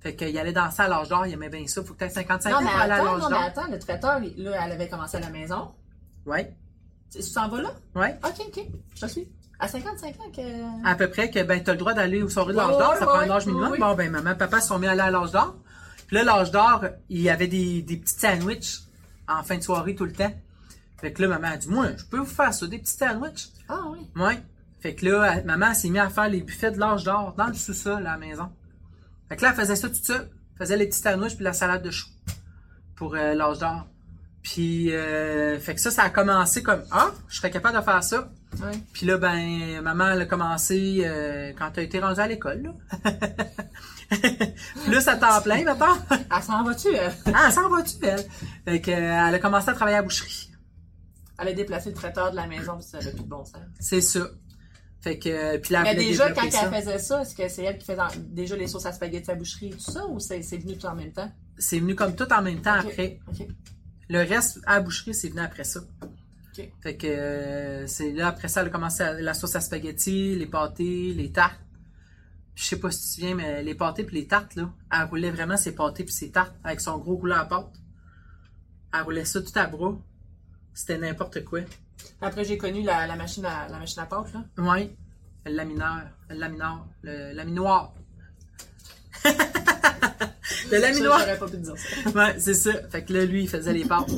Fait 0.00 0.14
qu'ils 0.16 0.38
allaient 0.38 0.52
danser 0.54 0.80
à 0.82 0.88
l'âge 0.88 1.08
d'or, 1.10 1.26
ils 1.26 1.34
aimaient 1.34 1.48
bien 1.50 1.66
ça. 1.66 1.82
Faut 1.84 1.92
que 1.92 1.98
tu 1.98 2.04
aies 2.04 2.08
55 2.08 2.50
non, 2.50 2.56
ans 2.56 2.60
pour 2.62 2.80
aller 2.80 2.92
à 2.92 2.96
l'âge 2.98 3.06
non, 3.20 3.28
mais 3.28 3.34
d'or. 3.36 3.42
attends, 3.42 3.70
le 3.70 3.78
traiteur, 3.78 4.20
il- 4.22 4.42
là, 4.42 4.52
elle 4.64 4.72
avait 4.72 4.88
commencé 4.88 5.18
à 5.18 5.20
la 5.20 5.28
maison. 5.30 5.68
Ouais, 6.24 6.54
Tu 7.10 7.18
tu 7.20 7.32
t'en 7.32 7.48
vas 7.48 7.62
là? 7.62 7.70
ouais. 7.94 8.18
Ok, 8.24 8.34
ok, 8.48 8.64
je 8.94 9.00
te 9.00 9.06
suis. 9.06 9.28
À 9.60 9.66
55 9.66 10.08
ans 10.20 10.30
que... 10.34 10.86
À 10.88 10.94
peu 10.94 11.08
près 11.10 11.30
que 11.30 11.42
ben 11.42 11.60
t'as 11.62 11.72
le 11.72 11.78
droit 11.78 11.92
d'aller 11.94 12.22
aux 12.22 12.28
soirées 12.28 12.52
de 12.52 12.58
l'âge 12.58 12.78
d'or, 12.78 12.94
ça 12.96 13.06
prend 13.06 13.18
un 13.18 13.30
âge 13.30 13.46
minimum. 13.46 13.76
Bon 13.78 13.94
ben 13.94 14.10
maman, 14.10 14.34
papa 14.36 14.60
se 14.60 14.68
sont 14.68 14.78
mis 14.78 14.86
à 14.86 14.92
aller 14.92 15.00
à 15.00 15.10
l'âge 15.10 15.32
d'or. 15.32 15.56
Puis 16.06 16.16
là, 16.16 16.22
l'âge 16.22 16.50
d'or, 16.52 16.84
il 17.08 17.20
y 17.20 17.28
avait 17.28 17.48
des, 17.48 17.82
des 17.82 17.96
petits 17.96 18.14
sandwichs 18.18 18.82
en 19.28 19.42
fin 19.42 19.56
de 19.56 19.62
soirée 19.62 19.94
tout 19.96 20.04
le 20.04 20.12
temps. 20.12 20.32
Fait 20.98 21.12
que 21.12 21.22
là, 21.22 21.28
maman 21.28 21.48
a 21.48 21.56
dit 21.56 21.68
Moi, 21.68 21.88
je 21.96 22.04
peux 22.04 22.18
vous 22.18 22.24
faire 22.26 22.54
ça, 22.54 22.66
des 22.68 22.78
petits 22.78 22.92
sandwichs. 22.96 23.48
Ah 23.68 23.80
oui. 23.90 23.98
Ouais. 24.16 24.38
Fait 24.80 24.94
que 24.94 25.06
là, 25.06 25.34
elle- 25.38 25.44
maman 25.44 25.74
s'est 25.74 25.88
mise 25.90 26.00
à 26.02 26.08
faire 26.08 26.28
les 26.28 26.40
buffets 26.40 26.70
de 26.70 26.78
l'âge 26.78 27.02
d'or 27.04 27.34
dans 27.36 27.48
le 27.48 27.54
sous-sol 27.54 28.06
à 28.06 28.12
la 28.12 28.16
maison. 28.16 28.48
Fait 29.28 29.36
que 29.36 29.42
là, 29.42 29.48
elle 29.50 29.56
faisait 29.56 29.76
ça 29.76 29.88
toute 29.88 30.04
seule. 30.04 30.28
Elle 30.54 30.58
faisait 30.66 30.76
les 30.76 30.86
petits 30.86 31.00
sandwichs 31.00 31.34
puis 31.34 31.44
la 31.44 31.52
salade 31.52 31.82
de 31.82 31.90
choux 31.90 32.08
pour 32.94 33.14
euh, 33.16 33.34
l'âge 33.34 33.58
d'or. 33.58 33.86
Puis, 34.42 34.92
euh, 34.94 35.58
fait 35.58 35.74
que 35.74 35.80
ça, 35.80 35.90
ça 35.90 36.02
a 36.04 36.10
commencé 36.10 36.62
comme 36.62 36.82
Ah, 36.90 37.10
je 37.28 37.36
serais 37.36 37.50
capable 37.50 37.76
de 37.78 37.82
faire 37.82 38.02
ça. 38.02 38.30
Puis 38.92 39.04
là, 39.06 39.18
ben, 39.18 39.82
maman, 39.82 40.08
elle 40.10 40.22
a 40.22 40.26
commencé 40.26 41.02
euh, 41.04 41.52
quand 41.58 41.70
elle 41.74 41.80
a 41.80 41.82
été 41.82 41.98
rendue 42.00 42.20
à 42.20 42.26
l'école. 42.26 42.62
Là. 42.62 42.72
Plus 44.86 45.06
à 45.08 45.16
temps 45.16 45.40
plein, 45.42 45.64
maintenant. 45.64 45.98
Elle 46.10 46.42
s'en 46.42 46.64
va-tu, 46.64 46.88
elle? 46.94 47.12
Ah, 47.26 47.44
elle 47.46 47.52
s'en 47.52 47.68
va-tu, 47.68 47.96
elle? 48.02 48.24
Fait 48.64 48.80
que, 48.80 48.90
euh, 48.90 49.28
elle 49.28 49.34
a 49.34 49.38
commencé 49.38 49.68
à 49.68 49.74
travailler 49.74 49.96
à 49.96 50.00
la 50.00 50.04
boucherie. 50.04 50.50
Elle 51.38 51.48
a 51.48 51.52
déplacé 51.52 51.90
le 51.90 51.94
traiteur 51.94 52.30
de 52.30 52.36
la 52.36 52.46
maison, 52.46 52.76
puis 52.78 52.86
ça 52.86 52.98
avait 52.98 53.12
plus 53.12 53.22
de 53.22 53.28
bon 53.28 53.44
sens. 53.44 53.60
C'est 53.78 54.00
ça. 54.00 54.26
Fait 55.00 55.18
que, 55.18 55.58
puis 55.58 55.72
là, 55.72 55.82
Mais 55.82 55.94
déjà, 55.94 56.32
quand 56.32 56.50
ça. 56.50 56.62
elle 56.72 56.82
faisait 56.82 56.98
ça, 56.98 57.22
est-ce 57.22 57.34
que 57.34 57.48
c'est 57.48 57.64
elle 57.64 57.78
qui 57.78 57.86
faisait 57.86 58.02
déjà 58.30 58.56
les 58.56 58.66
sauces 58.66 58.86
à 58.86 58.92
spaghetti 58.92 59.30
à 59.30 59.34
boucherie 59.36 59.68
et 59.68 59.76
tout 59.76 59.92
ça, 59.92 60.06
ou 60.08 60.18
c'est 60.18 60.42
c'est 60.42 60.56
venu 60.56 60.76
tout 60.76 60.86
en 60.86 60.94
même 60.96 61.12
temps? 61.12 61.30
C'est 61.56 61.78
venu 61.78 61.94
comme 61.94 62.16
tout 62.16 62.32
en 62.32 62.42
même 62.42 62.60
temps 62.60 62.74
après. 62.74 63.20
Ok. 63.28 63.46
Le 64.08 64.18
reste, 64.18 64.60
à 64.66 64.74
la 64.76 64.80
boucherie, 64.80 65.14
c'est 65.14 65.28
venu 65.28 65.40
après 65.40 65.64
ça. 65.64 65.80
Fait 66.82 66.96
que 66.96 67.06
euh, 67.06 67.86
c'est 67.86 68.10
là, 68.12 68.28
après 68.28 68.48
ça, 68.48 68.62
elle 68.62 68.66
a 68.66 68.70
commencé 68.70 69.02
à- 69.02 69.20
la 69.20 69.32
sauce 69.32 69.54
à 69.54 69.60
spaghetti, 69.60 70.34
les 70.34 70.46
pâtés, 70.46 71.14
les 71.14 71.30
tartes. 71.30 71.60
Je 72.56 72.64
sais 72.64 72.80
pas 72.80 72.90
si 72.90 72.98
tu 72.98 73.04
te 73.06 73.14
souviens, 73.14 73.34
mais 73.36 73.62
les 73.62 73.76
pâtés 73.76 74.02
puis 74.02 74.16
les 74.16 74.26
tartes, 74.26 74.56
là, 74.56 74.68
elle 74.92 75.04
roulait 75.04 75.30
vraiment 75.30 75.56
ses 75.56 75.72
pâtés 75.72 76.02
puis 76.02 76.12
ses 76.12 76.32
tartes 76.32 76.56
avec 76.64 76.80
son 76.80 76.98
gros 76.98 77.14
rouleau 77.14 77.36
à 77.36 77.44
pâte. 77.44 77.70
Elle 78.92 79.02
roulait 79.02 79.24
ça 79.24 79.40
tout 79.40 79.52
à 79.54 79.66
bras. 79.68 79.96
C'était 80.74 80.98
n'importe 80.98 81.44
quoi. 81.44 81.60
Après, 82.20 82.44
j'ai 82.44 82.58
connu 82.58 82.82
la, 82.82 83.06
la 83.06 83.14
machine 83.14 83.44
à 83.44 83.68
la 83.68 83.78
machine 83.78 84.00
à 84.02 84.06
pâte, 84.06 84.32
là. 84.32 84.44
Ouais. 84.56 84.96
Le 85.46 85.52
lamineur. 85.52 86.08
Le 86.28 86.34
lamineur. 86.36 86.86
Le 87.02 87.32
laminoir. 87.34 87.94
le 90.70 90.78
laminoir. 90.80 91.20
J'aurais 91.20 91.38
pas 91.38 91.48
pu 91.48 91.56
dire 91.58 91.74
ça. 91.76 92.10
Ouais, 92.10 92.38
c'est 92.40 92.54
ça. 92.54 92.72
Fait 92.88 93.04
que 93.04 93.12
là, 93.12 93.24
lui, 93.24 93.42
il 93.44 93.48
faisait 93.48 93.72
les 93.72 93.84
pâtes. 93.84 94.10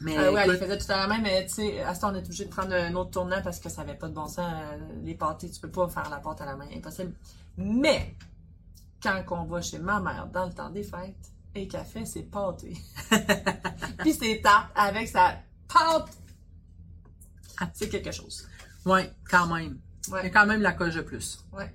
Mais 0.00 0.16
Ah 0.16 0.32
ouais, 0.32 0.42
elle 0.44 0.50
les 0.52 0.58
faisait 0.58 0.78
tout 0.78 0.90
à 0.90 0.96
la 0.96 1.06
main, 1.06 1.18
mais 1.22 1.46
tu 1.46 1.54
sais, 1.54 1.80
à 1.80 1.94
ce 1.94 2.00
temps, 2.00 2.10
on 2.10 2.14
est 2.14 2.24
obligé 2.24 2.44
de 2.46 2.50
prendre 2.50 2.72
un 2.74 2.92
autre 2.94 3.10
tournant 3.12 3.40
parce 3.42 3.60
que 3.60 3.68
ça 3.68 3.82
avait 3.82 3.94
pas 3.94 4.08
de 4.08 4.14
bon 4.14 4.26
sens. 4.26 4.38
euh, 4.40 4.78
les 5.04 5.14
pâtés, 5.14 5.48
tu 5.50 5.60
peux 5.60 5.70
pas 5.70 5.88
faire 5.88 6.08
la 6.10 6.16
pâte 6.18 6.40
à 6.40 6.46
la 6.46 6.56
main, 6.56 6.66
impossible. 6.74 7.12
Mais, 7.56 8.14
quand 9.02 9.22
on 9.30 9.44
va 9.44 9.60
chez 9.62 9.78
ma 9.78 10.00
mère 10.00 10.26
dans 10.32 10.46
le 10.46 10.52
temps 10.52 10.70
des 10.70 10.82
fêtes, 10.82 11.14
et 11.54 11.68
qu'elle 11.68 11.84
fait 11.84 12.06
ses 12.06 12.22
pâtés, 12.22 12.76
puis 13.98 14.12
ses 14.14 14.40
tartes 14.40 14.70
avec 14.74 15.06
sa 15.08 15.36
pâte, 15.68 16.08
c'est 17.74 17.88
quelque 17.88 18.10
chose. 18.10 18.48
ouais, 18.86 19.12
quand 19.30 19.46
même. 19.46 19.78
Il 20.08 20.10
y 20.10 20.14
a 20.16 20.22
Ouais, 20.22 20.30
quand 20.32 20.46
même 20.46 20.62
la 20.62 20.72
coche 20.72 20.94
de 20.94 21.02
plus. 21.02 21.44
ouais. 21.52 21.72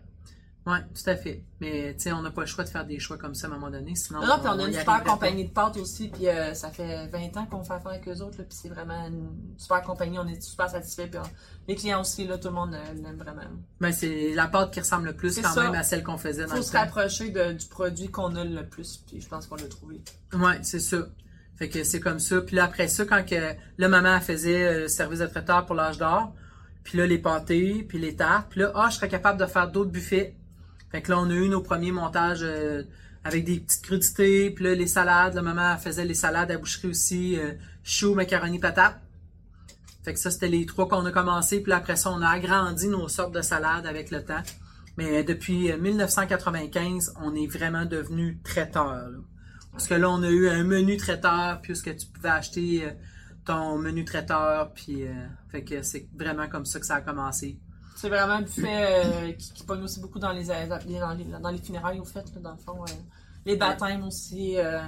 Ouais, 0.68 0.80
tout 0.94 1.10
à 1.10 1.16
fait. 1.16 1.44
Mais 1.62 1.94
tu 1.96 2.02
sais, 2.04 2.12
on 2.12 2.22
n'a 2.22 2.30
pas 2.30 2.42
le 2.42 2.48
choix 2.48 2.64
de 2.66 2.70
faire 2.70 2.86
des 2.86 3.00
choix 3.00 3.18
comme 3.18 3.34
ça 3.34 3.48
à 3.48 3.50
un 3.50 3.54
moment 3.54 3.72
donné, 3.72 3.96
sinon. 3.96 4.20
Non, 4.20 4.28
non, 4.28 4.34
puis 4.40 4.48
on 4.54 4.60
a 4.60 4.68
une 4.68 4.74
super 4.74 5.02
compagnie 5.04 5.46
de 5.46 5.52
pâtes 5.52 5.78
aussi, 5.78 6.10
puis 6.10 6.28
euh, 6.28 6.54
ça 6.54 6.70
fait 6.72 7.08
20 7.08 7.38
ans 7.38 7.46
qu'on 7.46 7.64
fait 7.64 7.74
affaire 7.74 7.92
avec 7.92 8.08
eux 8.08 8.22
autres, 8.22 8.38
là, 8.40 8.44
puis 8.44 8.58
c'est 8.62 8.68
vraiment 8.70 9.08
une 9.08 9.30
super 9.58 9.82
compagnie, 9.82 10.20
on 10.20 10.28
est 10.28 10.42
super 10.42 10.70
satisfaits, 10.70 11.08
puis 11.08 11.20
on- 11.20 11.30
les 11.70 11.76
clients 11.76 12.02
aussi, 12.02 12.28
là, 12.28 12.38
tout 12.38 12.50
le 12.50 12.54
monde 12.54 12.74
euh, 12.76 12.94
l'aime 13.02 13.16
vraiment. 13.18 13.42
pas. 13.42 13.48
Ben, 13.80 13.92
c'est 13.94 14.34
la 14.34 14.48
pâte 14.48 14.72
qui 14.74 14.82
ressemble 14.82 15.06
le 15.08 15.16
plus 15.16 15.40
quand 15.42 15.50
ça. 15.54 15.64
même 15.64 15.74
à 15.76 15.84
celle 15.84 16.04
qu'on 16.04 16.18
faisait 16.18 16.42
Il 16.44 16.48
dans 16.48 16.52
faut 16.52 16.58
le 16.58 16.64
se 16.64 16.72
temps. 16.74 16.80
rapprocher 16.80 17.30
de- 17.30 17.54
du 17.54 17.66
produit 17.68 18.10
qu'on 18.10 18.36
a 18.36 18.44
le 18.44 18.66
plus, 18.68 18.98
puis 19.08 19.22
je 19.22 19.28
pense 19.30 19.48
qu'on 19.48 19.56
l'a 19.56 19.68
trouvé. 19.68 20.02
Ouais, 20.34 20.60
c'est 20.64 20.80
ça. 20.80 20.98
Fait 21.56 21.70
que 21.70 21.84
c'est 21.84 22.00
comme 22.02 22.20
ça. 22.20 22.42
Puis 22.42 22.56
là, 22.56 22.66
après 22.66 22.88
ça, 22.88 23.06
quand 23.06 23.26
que 23.26 23.54
là, 23.78 23.88
maman 23.88 24.20
faisait 24.22 24.64
euh, 24.68 24.80
le 24.82 24.88
service 24.90 25.20
de 25.20 25.26
traiteur 25.28 25.66
pour 25.66 25.76
l'âge 25.76 25.98
d'or, 25.98 26.34
puis 26.84 26.98
là, 26.98 27.06
les 27.08 27.18
pâtés, 27.18 27.84
puis 27.90 28.00
les 28.00 28.16
tartes, 28.16 28.48
puis 28.52 28.62
là, 28.62 28.72
ah, 28.76 28.88
je 28.92 28.96
serais 28.96 29.10
capable 29.10 29.40
de 29.40 29.46
faire 29.46 29.70
d'autres 29.72 29.92
buffets. 29.92 30.36
Fait 30.92 31.02
que 31.02 31.12
là, 31.12 31.20
on 31.20 31.30
a 31.30 31.34
eu 31.34 31.50
nos 31.50 31.62
premiers 31.62 31.92
montages 31.92 32.44
euh, 32.44 32.84
avec 33.24 33.44
des 33.44 33.60
petites 33.60 33.84
crudités, 33.84 34.52
puis 34.52 34.64
là, 34.64 34.76
les 34.76 34.88
salades. 34.88 35.36
La 35.36 35.42
maman 35.42 35.78
faisait 35.78 36.06
les 36.06 36.14
salades 36.14 36.52
à 36.52 36.58
boucherie 36.58 36.88
aussi, 36.88 37.38
euh, 37.40 37.54
choux, 37.84 38.14
macaroni, 38.14 38.60
patates. 38.60 39.00
Fait 40.04 40.14
que 40.14 40.20
ça, 40.20 40.32
c'était 40.32 40.48
les 40.48 40.66
trois 40.66 40.88
qu'on 40.88 41.06
a 41.06 41.12
commencé. 41.12 41.62
Puis 41.62 41.74
après 41.74 41.98
ça, 41.98 42.12
on 42.12 42.22
a 42.22 42.30
agrandi 42.30 42.88
nos 42.88 43.10
sortes 43.10 43.34
de 43.34 43.42
salades 43.42 43.86
avec 43.86 44.12
le 44.12 44.24
temps. 44.24 44.44
Mais 44.96 45.24
depuis 45.24 45.72
euh, 45.72 45.78
1995, 45.78 47.16
on 47.22 47.36
est 47.36 47.48
vraiment 47.48 47.86
devenu 47.86 48.40
traiteur. 48.44 49.12
Parce 49.72 49.88
que 49.88 49.94
là, 49.94 50.10
on 50.10 50.24
a 50.24 50.30
eu 50.30 50.48
un 50.48 50.64
menu 50.64 50.98
traiteur, 50.98 51.60
puisque 51.62 51.96
tu 51.98 52.08
pouvais 52.08 52.30
acheter 52.30 52.88
ton 53.46 53.78
menu 53.78 54.06
traiteur. 54.06 54.72
Puis, 54.74 55.04
fait 55.52 55.64
que 55.64 55.84
c'est 55.84 56.08
vraiment 56.18 56.48
comme 56.48 56.66
ça 56.66 56.80
que 56.80 56.86
ça 56.88 56.96
a 56.96 57.02
commencé. 57.02 57.60
C'est 57.98 58.10
vraiment 58.10 58.34
un 58.34 58.42
buffet 58.44 59.06
euh, 59.06 59.32
qui, 59.34 59.52
qui 59.54 59.64
pogne 59.64 59.82
aussi 59.82 60.00
beaucoup 60.00 60.20
dans 60.20 60.32
les, 60.32 60.46
dans 60.46 61.16
les, 61.18 61.26
dans 61.26 61.50
les 61.50 61.58
funérailles, 61.58 62.00
au 62.00 62.06
fait, 62.06 62.24
là, 62.36 62.42
dans 62.42 62.52
le 62.52 62.58
fond. 62.58 62.82
euh, 62.84 62.94
les 63.46 63.56
baptêmes 63.58 64.04
aussi. 64.06 64.58
euh. 64.58 64.80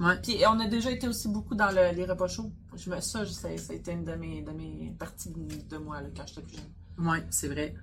Ouais. 0.00 0.16
Puis 0.22 0.38
on 0.48 0.58
a 0.60 0.66
déjà 0.66 0.90
été 0.90 1.06
aussi 1.08 1.28
beaucoup 1.28 1.54
dans 1.54 1.70
le- 1.70 1.94
les 1.94 2.04
repas 2.06 2.26
chauds. 2.26 2.50
Je 2.74 2.90
me, 2.90 3.00
ça, 3.00 3.24
je- 3.24 3.32
ça, 3.32 3.54
ça 3.58 3.72
a 3.72 3.76
été 3.76 3.92
une 3.92 4.04
de 4.04 4.14
mes, 4.14 4.42
de 4.42 4.50
mes 4.50 4.94
parties 4.98 5.30
de, 5.30 5.68
de 5.68 5.76
moi 5.78 6.00
là, 6.00 6.08
quand 6.16 6.26
j'étais 6.26 6.42
plus 6.42 6.56
jeune. 6.56 7.06
Ouais, 7.06 7.22
c'est 7.30 7.48
vrai. 7.48 7.74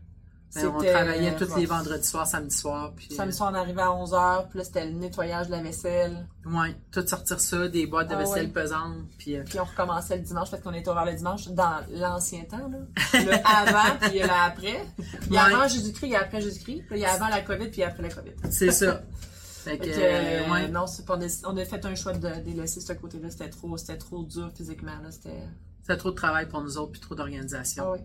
Ben, 0.55 0.67
on 0.67 0.81
travaillait 0.81 1.33
euh, 1.33 1.37
tous 1.37 1.55
les 1.55 1.65
vendredis 1.65 2.07
soirs, 2.07 2.25
samedi 2.25 2.55
soir. 2.55 2.93
Puis, 2.95 3.13
Samedi 3.13 3.35
soir, 3.35 3.51
on 3.51 3.55
arrivait 3.55 3.81
à 3.81 3.89
11h, 3.89 4.47
puis 4.49 4.59
là, 4.59 4.63
c'était 4.63 4.85
le 4.85 4.91
nettoyage 4.93 5.47
de 5.47 5.51
la 5.51 5.61
vaisselle. 5.61 6.25
euh, 6.45 6.49
ouais, 6.61 6.75
tout 6.91 7.05
sortir 7.05 7.39
ça, 7.39 7.67
des 7.67 7.85
boîtes 7.85 8.09
de 8.09 8.15
Ah 8.15 8.19
vaisselle 8.19 8.45
ouais. 8.45 8.51
pesantes. 8.51 8.97
Puis, 9.17 9.35
euh, 9.35 9.43
Puis 9.45 9.59
on 9.59 9.65
recommençait 9.65 10.15
le 10.15 10.23
dimanche 10.23 10.49
parce 10.49 10.63
qu'on 10.63 10.73
était 10.73 10.89
ouvert 10.89 11.05
le 11.05 11.13
dimanche 11.13 11.49
dans 11.49 11.81
l'ancien 11.91 12.43
temps. 12.45 12.69
Là. 12.69 12.77
Le 13.13 13.33
avant, 13.45 13.97
puis 14.09 14.21
après. 14.21 14.85
Il 15.27 15.33
y 15.33 15.37
a 15.37 15.43
avant 15.43 15.67
Jésus-Christ, 15.67 16.07
il 16.07 16.11
y 16.11 16.15
a 16.15 16.21
après 16.21 16.41
Jésus-Christ. 16.41 16.83
Puis 16.87 16.99
il 16.99 17.01
y 17.01 17.05
a 17.05 17.11
avant 17.11 17.27
la 17.27 17.41
COVID, 17.41 17.67
puis 17.67 17.83
après 17.83 18.03
la 18.03 18.09
COVID. 18.09 18.31
c'est 18.49 18.71
ça. 18.71 19.01
Fait 19.67 19.77
que, 19.77 19.83
Fait 19.83 19.91
que, 19.91 19.97
euh, 19.99 20.45
euh, 20.47 20.51
ouais, 20.51 20.67
Non, 20.69 20.85
pas, 21.05 21.19
on, 21.45 21.57
a, 21.57 21.65
fait 21.65 21.85
un 21.85 21.93
choix 21.93 22.13
de 22.13 22.39
délaisser 22.39 22.79
ce 22.79 22.93
côté-là. 22.93 23.29
C'était 23.29 23.49
trop, 23.49 23.75
c'était 23.75 23.97
trop 23.97 24.23
dur 24.23 24.49
physiquement. 24.55 24.93
C'était... 25.09 25.97
trop 25.97 26.11
de 26.11 26.15
travail 26.15 26.47
pour 26.47 26.61
nous 26.61 26.77
autres, 26.77 26.93
puis 26.93 27.01
trop 27.01 27.15
d'organisation. 27.15 27.83
Ah 27.85 27.91
oui. 27.91 27.99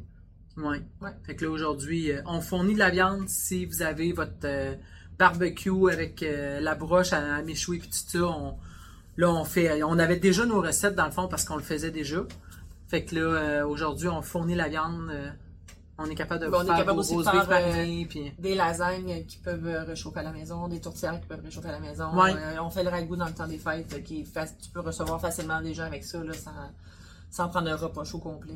Ouais. 0.57 0.83
Ouais. 1.01 1.11
Fait 1.25 1.35
que 1.35 1.45
là, 1.45 1.51
aujourd'hui, 1.51 2.11
euh, 2.12 2.21
on 2.27 2.41
fournit 2.41 2.75
de 2.75 2.79
la 2.79 2.91
viande 2.91 3.29
si 3.29 3.65
vous 3.67 3.83
avez 3.83 4.12
votre 4.12 4.33
euh, 4.45 4.75
barbecue 5.19 5.91
avec 5.91 6.23
euh, 6.23 6.61
la 6.61 6.75
broche 6.75 7.12
à, 7.12 7.37
à 7.37 7.43
méchouer 7.43 7.79
puis 7.79 7.88
tout 7.88 8.19
ça. 8.19 8.25
On, 8.25 8.57
là, 9.17 9.31
on 9.31 9.45
fait, 9.45 9.83
on 9.83 9.99
avait 9.99 10.19
déjà 10.19 10.45
nos 10.45 10.61
recettes 10.61 10.95
dans 10.95 11.07
le 11.07 11.11
fond 11.11 11.29
parce 11.29 11.45
qu'on 11.45 11.57
le 11.57 11.62
faisait 11.62 11.91
déjà. 11.91 12.25
Fait 12.88 13.05
que 13.05 13.15
là, 13.15 13.21
euh, 13.23 13.67
aujourd'hui, 13.67 14.09
on 14.09 14.21
fournit 14.21 14.55
la 14.55 14.69
viande. 14.69 15.11
on 15.97 16.05
est 16.05 16.15
capable 16.15 16.45
de 16.45 16.51
Bon, 16.51 16.59
on 16.59 16.62
est 16.62 16.67
faire 16.67 16.77
capable 16.77 16.97
vos 16.97 17.01
aussi 17.01 17.12
de 17.12 17.17
rose 17.17 17.31
beef 17.33 17.45
faire, 17.45 17.67
marinés, 17.67 18.07
puis 18.07 18.33
Des 18.38 18.55
lasagnes 18.55 19.25
qui 19.27 19.38
peuvent 19.38 19.87
réchauffer 19.87 20.21
à 20.21 20.25
la 20.25 20.33
maison, 20.33 20.69
des 20.69 20.81
tourtières 20.81 21.19
qui 21.19 21.27
peuvent 21.27 21.43
réchauffer 21.43 21.69
à 21.69 21.73
la 21.73 21.81
maison. 21.81 22.15
Ouais. 22.15 22.35
On 22.61 22.69
fait 22.69 22.85
le 22.85 22.91
ragoût 22.91 23.17
dans 23.17 23.27
le 23.27 23.33
temps 23.33 23.47
des 23.47 23.59
fêtes. 23.59 24.03
Qui 24.05 24.25
tu 24.25 24.71
peux 24.71 24.81
recevoir 24.81 25.19
facilement 25.19 25.62
des 25.62 25.73
gens 25.73 25.85
avec 25.85 26.05
ça 26.05 26.23
là, 26.23 26.35
sans, 26.35 26.51
sans 27.33 27.49
prendre 27.49 27.68
un 27.68 27.77
repas 27.77 28.05
chaud 28.05 28.18
complet. 28.18 28.55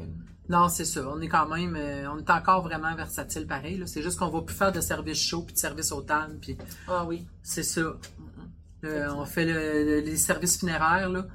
Non, 0.48 0.68
c'est 0.68 0.84
ça. 0.84 1.00
On 1.08 1.20
est 1.20 1.28
quand 1.28 1.48
même, 1.48 1.74
euh, 1.76 2.08
on 2.12 2.18
est 2.18 2.30
encore 2.30 2.62
vraiment 2.62 2.94
versatile 2.94 3.46
pareil. 3.48 3.82
C'est 3.86 4.02
juste 4.02 4.18
qu'on 4.18 4.28
va 4.28 4.42
plus 4.42 4.54
faire 4.54 4.70
de 4.70 4.80
service 4.80 5.18
chaud 5.20 5.42
puis 5.42 5.54
de 5.54 5.58
service 5.58 5.90
au 5.90 6.02
table. 6.02 6.36
Puis 6.40 6.56
Ah 6.86 7.04
oui. 7.04 7.26
c'est 7.42 7.64
ça. 7.64 7.80
Euh, 8.84 9.08
on 9.16 9.24
fait 9.24 9.44
le- 9.46 9.84
le- 9.84 10.00
les 10.00 10.16
services 10.16 10.58
funéraires. 10.60 11.08
Là. 11.08 11.26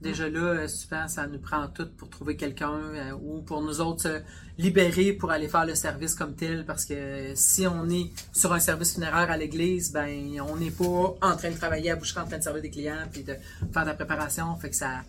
Déjà 0.00 0.28
là, 0.28 0.40
euh, 0.40 0.68
souvent, 0.68 1.06
ça 1.06 1.26
nous 1.26 1.38
prend 1.38 1.68
tout 1.68 1.86
pour 1.96 2.10
trouver 2.10 2.36
quelqu'un 2.36 2.72
euh, 2.72 3.12
ou 3.22 3.42
pour 3.42 3.62
nous 3.62 3.80
autres 3.80 4.02
se 4.02 4.20
libérer 4.58 5.12
pour 5.12 5.30
aller 5.30 5.48
faire 5.48 5.64
le 5.66 5.74
service 5.74 6.14
comme 6.14 6.34
tel. 6.34 6.64
Parce 6.66 6.84
que 6.86 7.32
si 7.34 7.66
on 7.66 7.88
est 7.88 8.10
sur 8.32 8.52
un 8.52 8.58
service 8.58 8.94
funéraire 8.94 9.30
à 9.30 9.36
l'église, 9.36 9.92
ben 9.92 10.40
on 10.40 10.56
n'est 10.56 10.70
pas 10.72 11.14
en 11.22 11.36
train 11.36 11.50
de 11.50 11.56
travailler 11.56 11.90
à 11.92 11.96
boucher, 11.96 12.18
en 12.18 12.26
train 12.26 12.38
de 12.38 12.42
servir 12.42 12.62
des 12.62 12.70
clients 12.70 13.06
puis 13.12 13.22
de 13.22 13.34
faire 13.72 13.82
de 13.82 13.88
la 13.88 13.94
préparation. 13.94 14.54
Fait 14.56 14.70
que 14.70 14.76
ça, 14.76 15.02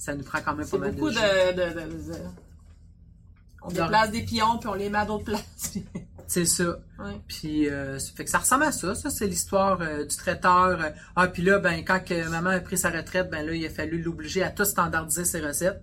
ça 0.00 0.14
nous 0.14 0.24
prend 0.24 0.40
quand 0.40 0.54
même 0.54 0.66
pas 0.68 0.78
mal 0.78 0.92
beaucoup 0.92 1.10
de 1.10 1.14
de, 1.52 2.14
On 3.62 3.68
Non. 3.68 3.74
déplace 3.82 4.10
des 4.10 4.22
pions 4.22 4.58
puis 4.58 4.68
on 4.68 4.74
les 4.74 4.88
met 4.88 4.98
à 4.98 5.04
d'autres 5.04 5.24
places. 5.24 5.74
C'est 6.26 6.46
ça. 6.46 6.78
ouais. 7.00 7.20
Puis, 7.26 7.68
euh, 7.68 7.98
ça 7.98 8.12
fait 8.14 8.24
que 8.24 8.30
ça 8.30 8.38
ressemble 8.38 8.62
à 8.62 8.70
ça. 8.70 8.94
Ça, 8.94 9.10
c'est 9.10 9.26
l'histoire 9.26 9.80
euh, 9.80 10.04
du 10.06 10.16
traiteur. 10.16 10.80
euh. 10.80 10.90
Ah, 11.16 11.26
puis 11.26 11.42
là, 11.42 11.58
ben, 11.58 11.84
quand 11.84 11.98
que 12.04 12.28
maman 12.28 12.50
a 12.50 12.60
pris 12.60 12.78
sa 12.78 12.88
retraite, 12.90 13.28
ben 13.30 13.44
là, 13.44 13.52
il 13.52 13.66
a 13.66 13.68
fallu 13.68 14.00
l'obliger 14.00 14.44
à 14.44 14.50
tout 14.50 14.64
standardiser 14.64 15.24
ses 15.24 15.40
recettes. 15.40 15.82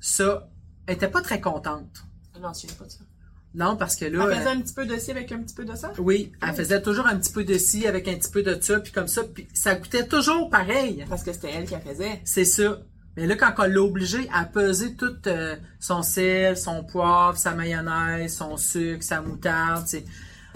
Ça, 0.00 0.48
elle 0.88 0.96
était 0.96 1.06
pas 1.08 1.22
très 1.22 1.40
contente. 1.40 2.02
Je 2.34 2.40
m'en 2.40 2.52
souviens 2.52 2.74
pas 2.76 2.84
de 2.86 2.90
ça. 2.90 2.98
Non, 3.54 3.76
parce 3.76 3.96
que 3.96 4.06
là, 4.06 4.26
Elle 4.30 4.38
faisait 4.38 4.48
euh, 4.48 4.52
un 4.52 4.60
petit 4.60 4.74
peu 4.74 4.86
de 4.86 4.96
ci 4.96 5.10
avec 5.10 5.30
un 5.32 5.42
petit 5.42 5.54
peu 5.54 5.64
de 5.64 5.74
ça? 5.74 5.92
oui, 5.98 6.32
elle 6.40 6.54
faisait 6.54 6.80
toujours 6.80 7.06
un 7.06 7.16
petit 7.16 7.32
peu 7.32 7.44
de 7.44 7.58
ci 7.58 7.86
avec 7.86 8.08
un 8.08 8.14
petit 8.14 8.30
peu 8.30 8.42
de 8.42 8.58
ça, 8.60 8.80
puis 8.80 8.92
comme 8.92 9.08
ça, 9.08 9.24
puis 9.24 9.46
ça 9.52 9.74
goûtait 9.74 10.06
toujours 10.06 10.48
pareil. 10.48 11.04
Parce 11.08 11.22
que 11.22 11.32
c'était 11.32 11.50
elle 11.50 11.66
qui 11.66 11.72
la 11.72 11.80
faisait. 11.80 12.20
C'est 12.24 12.46
ça. 12.46 12.80
Mais 13.16 13.26
là, 13.26 13.36
quand 13.36 13.52
on 13.58 13.64
l'a 13.68 13.82
obligé 13.82 14.26
à 14.32 14.46
peser 14.46 14.94
tout 14.94 15.14
euh, 15.26 15.54
son 15.80 16.02
sel, 16.02 16.56
son 16.56 16.82
poivre, 16.82 17.36
sa 17.36 17.54
mayonnaise, 17.54 18.34
son 18.34 18.56
sucre, 18.56 19.04
sa 19.04 19.20
moutarde, 19.20 19.86
c'est... 19.86 20.04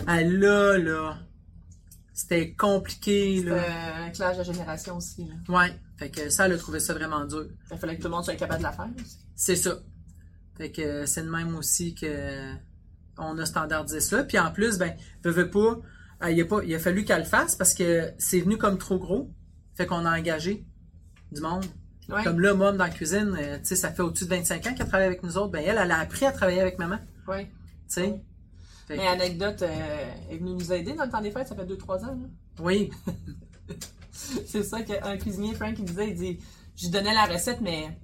Ah, 0.07 0.23
là, 0.23 0.79
là, 0.79 1.19
c'était 2.15 2.53
compliqué, 2.53 3.37
C'était 3.39 3.51
là. 3.51 4.05
un 4.07 4.11
clash 4.11 4.39
de 4.39 4.43
génération 4.43 4.97
aussi. 4.97 5.27
Là. 5.27 5.55
Ouais. 5.55 5.73
Fait 5.99 6.11
que 6.11 6.31
ça, 6.31 6.47
elle 6.47 6.53
a 6.53 6.59
trouvé 6.59 6.81
ça 6.81 6.95
vraiment 6.95 7.25
dur. 7.27 7.47
Il 7.71 7.77
fallait 7.79 7.97
que 7.97 8.03
tout 8.03 8.09
le 8.09 8.15
monde 8.15 8.25
soit 8.25 8.37
capable 8.37 8.61
de 8.61 8.65
la 8.65 8.73
faire 8.73 8.89
aussi. 8.99 9.19
C'est 9.35 9.57
ça. 9.57 9.79
Fait 10.57 10.71
que 10.71 10.81
euh, 10.81 11.07
c'est 11.07 11.23
de 11.23 11.31
même 11.31 11.55
aussi 11.57 11.95
que 11.95 12.55
on 13.19 13.39
a 13.39 13.47
standardisé 13.47 14.01
ça. 14.01 14.25
Puis 14.25 14.39
en 14.39 14.51
plus, 14.51 14.79
ben, 14.79 14.95
veux, 15.23 15.31
veux 15.31 15.51
pas, 15.51 15.79
euh, 16.25 16.31
il 16.31 16.41
a 16.41 16.45
pas, 16.45 16.63
il 16.65 16.75
a 16.75 16.79
fallu 16.79 17.05
qu'elle 17.05 17.21
le 17.21 17.25
fasse 17.25 17.57
parce 17.57 17.75
que 17.75 18.11
c'est 18.19 18.41
venu 18.41 18.57
comme 18.59 18.79
trop 18.79 18.99
gros. 18.99 19.31
Fait 19.75 19.87
qu'on 19.87 20.05
a 20.07 20.19
engagé 20.19 20.65
du 21.33 21.41
monde. 21.41 21.65
Ouais. 22.09 22.23
Comme 22.23 22.41
là, 22.41 22.55
Mom 22.55 22.77
dans 22.77 22.85
la 22.85 22.91
cuisine, 22.91 23.37
euh, 23.39 23.59
tu 23.59 23.65
sais, 23.67 23.77
ça 23.77 23.91
fait 23.91 24.03
au-dessus 24.03 24.25
de 24.25 24.31
25 24.31 24.67
ans 24.67 24.75
qu'elle 24.75 24.87
travaille 24.87 25.07
avec 25.07 25.23
nous 25.23 25.37
autres. 25.39 25.51
Ben 25.51 25.63
elle, 25.67 25.77
elle 25.79 25.91
a 25.91 25.99
appris 25.99 26.25
à 26.25 26.33
travailler 26.33 26.61
avec 26.61 26.79
maman. 26.79 26.99
Ouais. 27.27 27.45
Tu 27.47 27.51
sais. 27.89 28.21
Que- 28.89 28.95
Mais 28.95 29.07
anecdote, 29.09 29.63
euh, 29.63 29.67
elle 30.29 30.37
est 30.37 30.39
venue 30.39 30.53
nous 30.53 30.73
aider 30.73 30.93
dans 30.95 31.05
le 31.05 31.11
temps 31.11 31.21
des 31.21 31.33
fêtes, 31.33 31.49
ça 31.49 31.57
fait 31.57 31.67
2-3 31.67 32.05
ans. 32.05 32.17
Là. 32.21 32.29
oui. 32.61 32.91
C'est 34.13 34.63
ça 34.63 34.83
qu'un 34.83 35.17
cuisinier, 35.19 35.55
Frank, 35.55 35.75
il 35.79 35.85
disait, 35.85 36.09
il 36.09 36.15
dit, 36.15 36.39
je 36.77 36.85
lui 36.85 36.91
donnais 36.91 37.13
la 37.13 37.27
recette, 37.27 37.61
mais 37.61 37.99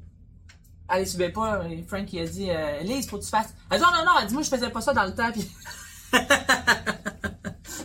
elle 0.92 1.00
ne 1.00 1.06
suivait 1.06 1.30
pas. 1.30 1.62
Et 1.70 1.82
Frank, 1.82 2.12
il 2.12 2.20
a 2.20 2.26
dit, 2.26 2.50
euh, 2.50 2.80
Lise, 2.80 3.08
faut 3.08 3.18
que 3.18 3.24
tu 3.24 3.30
fasses. 3.30 3.54
Elle 3.70 3.78
dit, 3.78 3.84
non, 3.84 3.90
non, 3.90 4.04
non, 4.04 4.12
elle 4.20 4.28
dit, 4.28 4.34
moi, 4.34 4.42
je 4.42 4.50
faisais 4.50 4.70
pas 4.70 4.80
ça 4.80 4.92
dans 4.92 5.04
le 5.04 5.14
temps, 5.14 5.32
puis... 5.32 5.50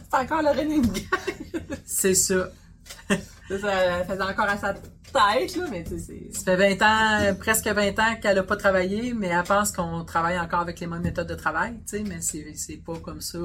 C'est 0.09 0.17
encore 0.17 0.41
le 0.41 0.49
running 0.49 0.85
gag. 0.85 1.79
C'est 1.85 2.15
ça. 2.15 2.49
Ça, 3.09 3.17
Elle 3.49 4.05
faisait 4.05 4.21
encore 4.21 4.45
à 4.45 4.57
sa 4.57 4.73
Peut-être, 4.73 5.55
là, 5.55 5.65
mais 5.71 5.83
tu 5.85 5.97
sais, 5.99 6.27
Ça 6.33 6.57
fait 6.57 6.75
20 6.75 6.81
ans, 7.31 7.35
presque 7.39 7.67
20 7.67 7.99
ans 7.99 8.15
qu'elle 8.21 8.37
a 8.37 8.43
pas 8.43 8.57
travaillé, 8.57 9.13
mais 9.13 9.27
elle 9.27 9.43
pense 9.43 9.71
qu'on 9.71 10.03
travaille 10.03 10.37
encore 10.37 10.59
avec 10.59 10.79
les 10.81 10.87
mêmes 10.87 11.01
méthodes 11.01 11.27
de 11.27 11.35
travail, 11.35 11.75
tu 11.89 11.97
sais, 11.97 12.03
mais 12.03 12.19
c'est, 12.19 12.53
c'est 12.55 12.77
pas 12.77 12.97
comme 12.99 13.21
ça. 13.21 13.39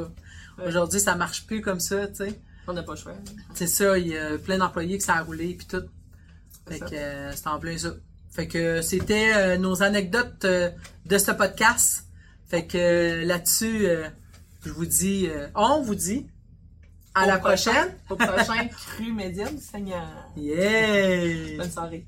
Aujourd'hui, 0.66 0.98
ça 0.98 1.14
marche 1.14 1.46
plus 1.46 1.61
comme 1.61 1.79
ça, 1.79 2.09
tu 2.09 2.16
sais. 2.16 2.40
on 2.66 2.72
n'a 2.72 2.83
pas 2.83 2.92
le 2.92 2.98
choix. 2.98 3.14
C'est 3.55 3.68
ça, 3.68 3.96
il 3.96 4.09
y 4.09 4.18
a 4.18 4.38
plein 4.38 4.59
d'employés 4.59 4.98
que 4.98 5.05
ça 5.05 5.14
a 5.14 5.22
roulé 5.22 5.55
puis 5.55 5.66
tout. 5.66 5.85
Fait 6.68 6.79
ça. 6.79 6.87
que 6.87 6.94
euh, 6.94 7.33
c'est 7.33 7.46
en 7.46 7.59
plein 7.61 7.79
ça. 7.79 7.90
Fait 8.35 8.49
que 8.49 8.81
c'était 8.83 9.33
euh, 9.35 9.59
nos 9.59 9.83
anecdotes 9.83 10.45
euh, 10.47 10.71
de 11.07 11.18
ce 11.18 11.31
podcast. 11.33 12.07
Fait 12.49 12.66
que 12.66 12.79
euh, 12.79 13.25
là-dessus, 13.25 13.87
euh, 13.87 14.09
je 14.64 14.71
vous 14.71 14.87
dis, 14.87 15.29
euh, 15.29 15.47
on 15.55 15.83
vous 15.83 15.95
dit 15.95 16.27
à 17.14 17.25
Au 17.25 17.27
la 17.29 17.38
prochain- 17.38 17.73
prochaine. 17.73 17.95
Au 18.11 18.16
prochain 18.16 18.68
cru 18.97 19.12
médium, 19.12 19.59
Seigneur. 19.59 20.07
Yeah! 20.37 21.59
Bonne 21.59 21.71
soirée. 21.71 22.07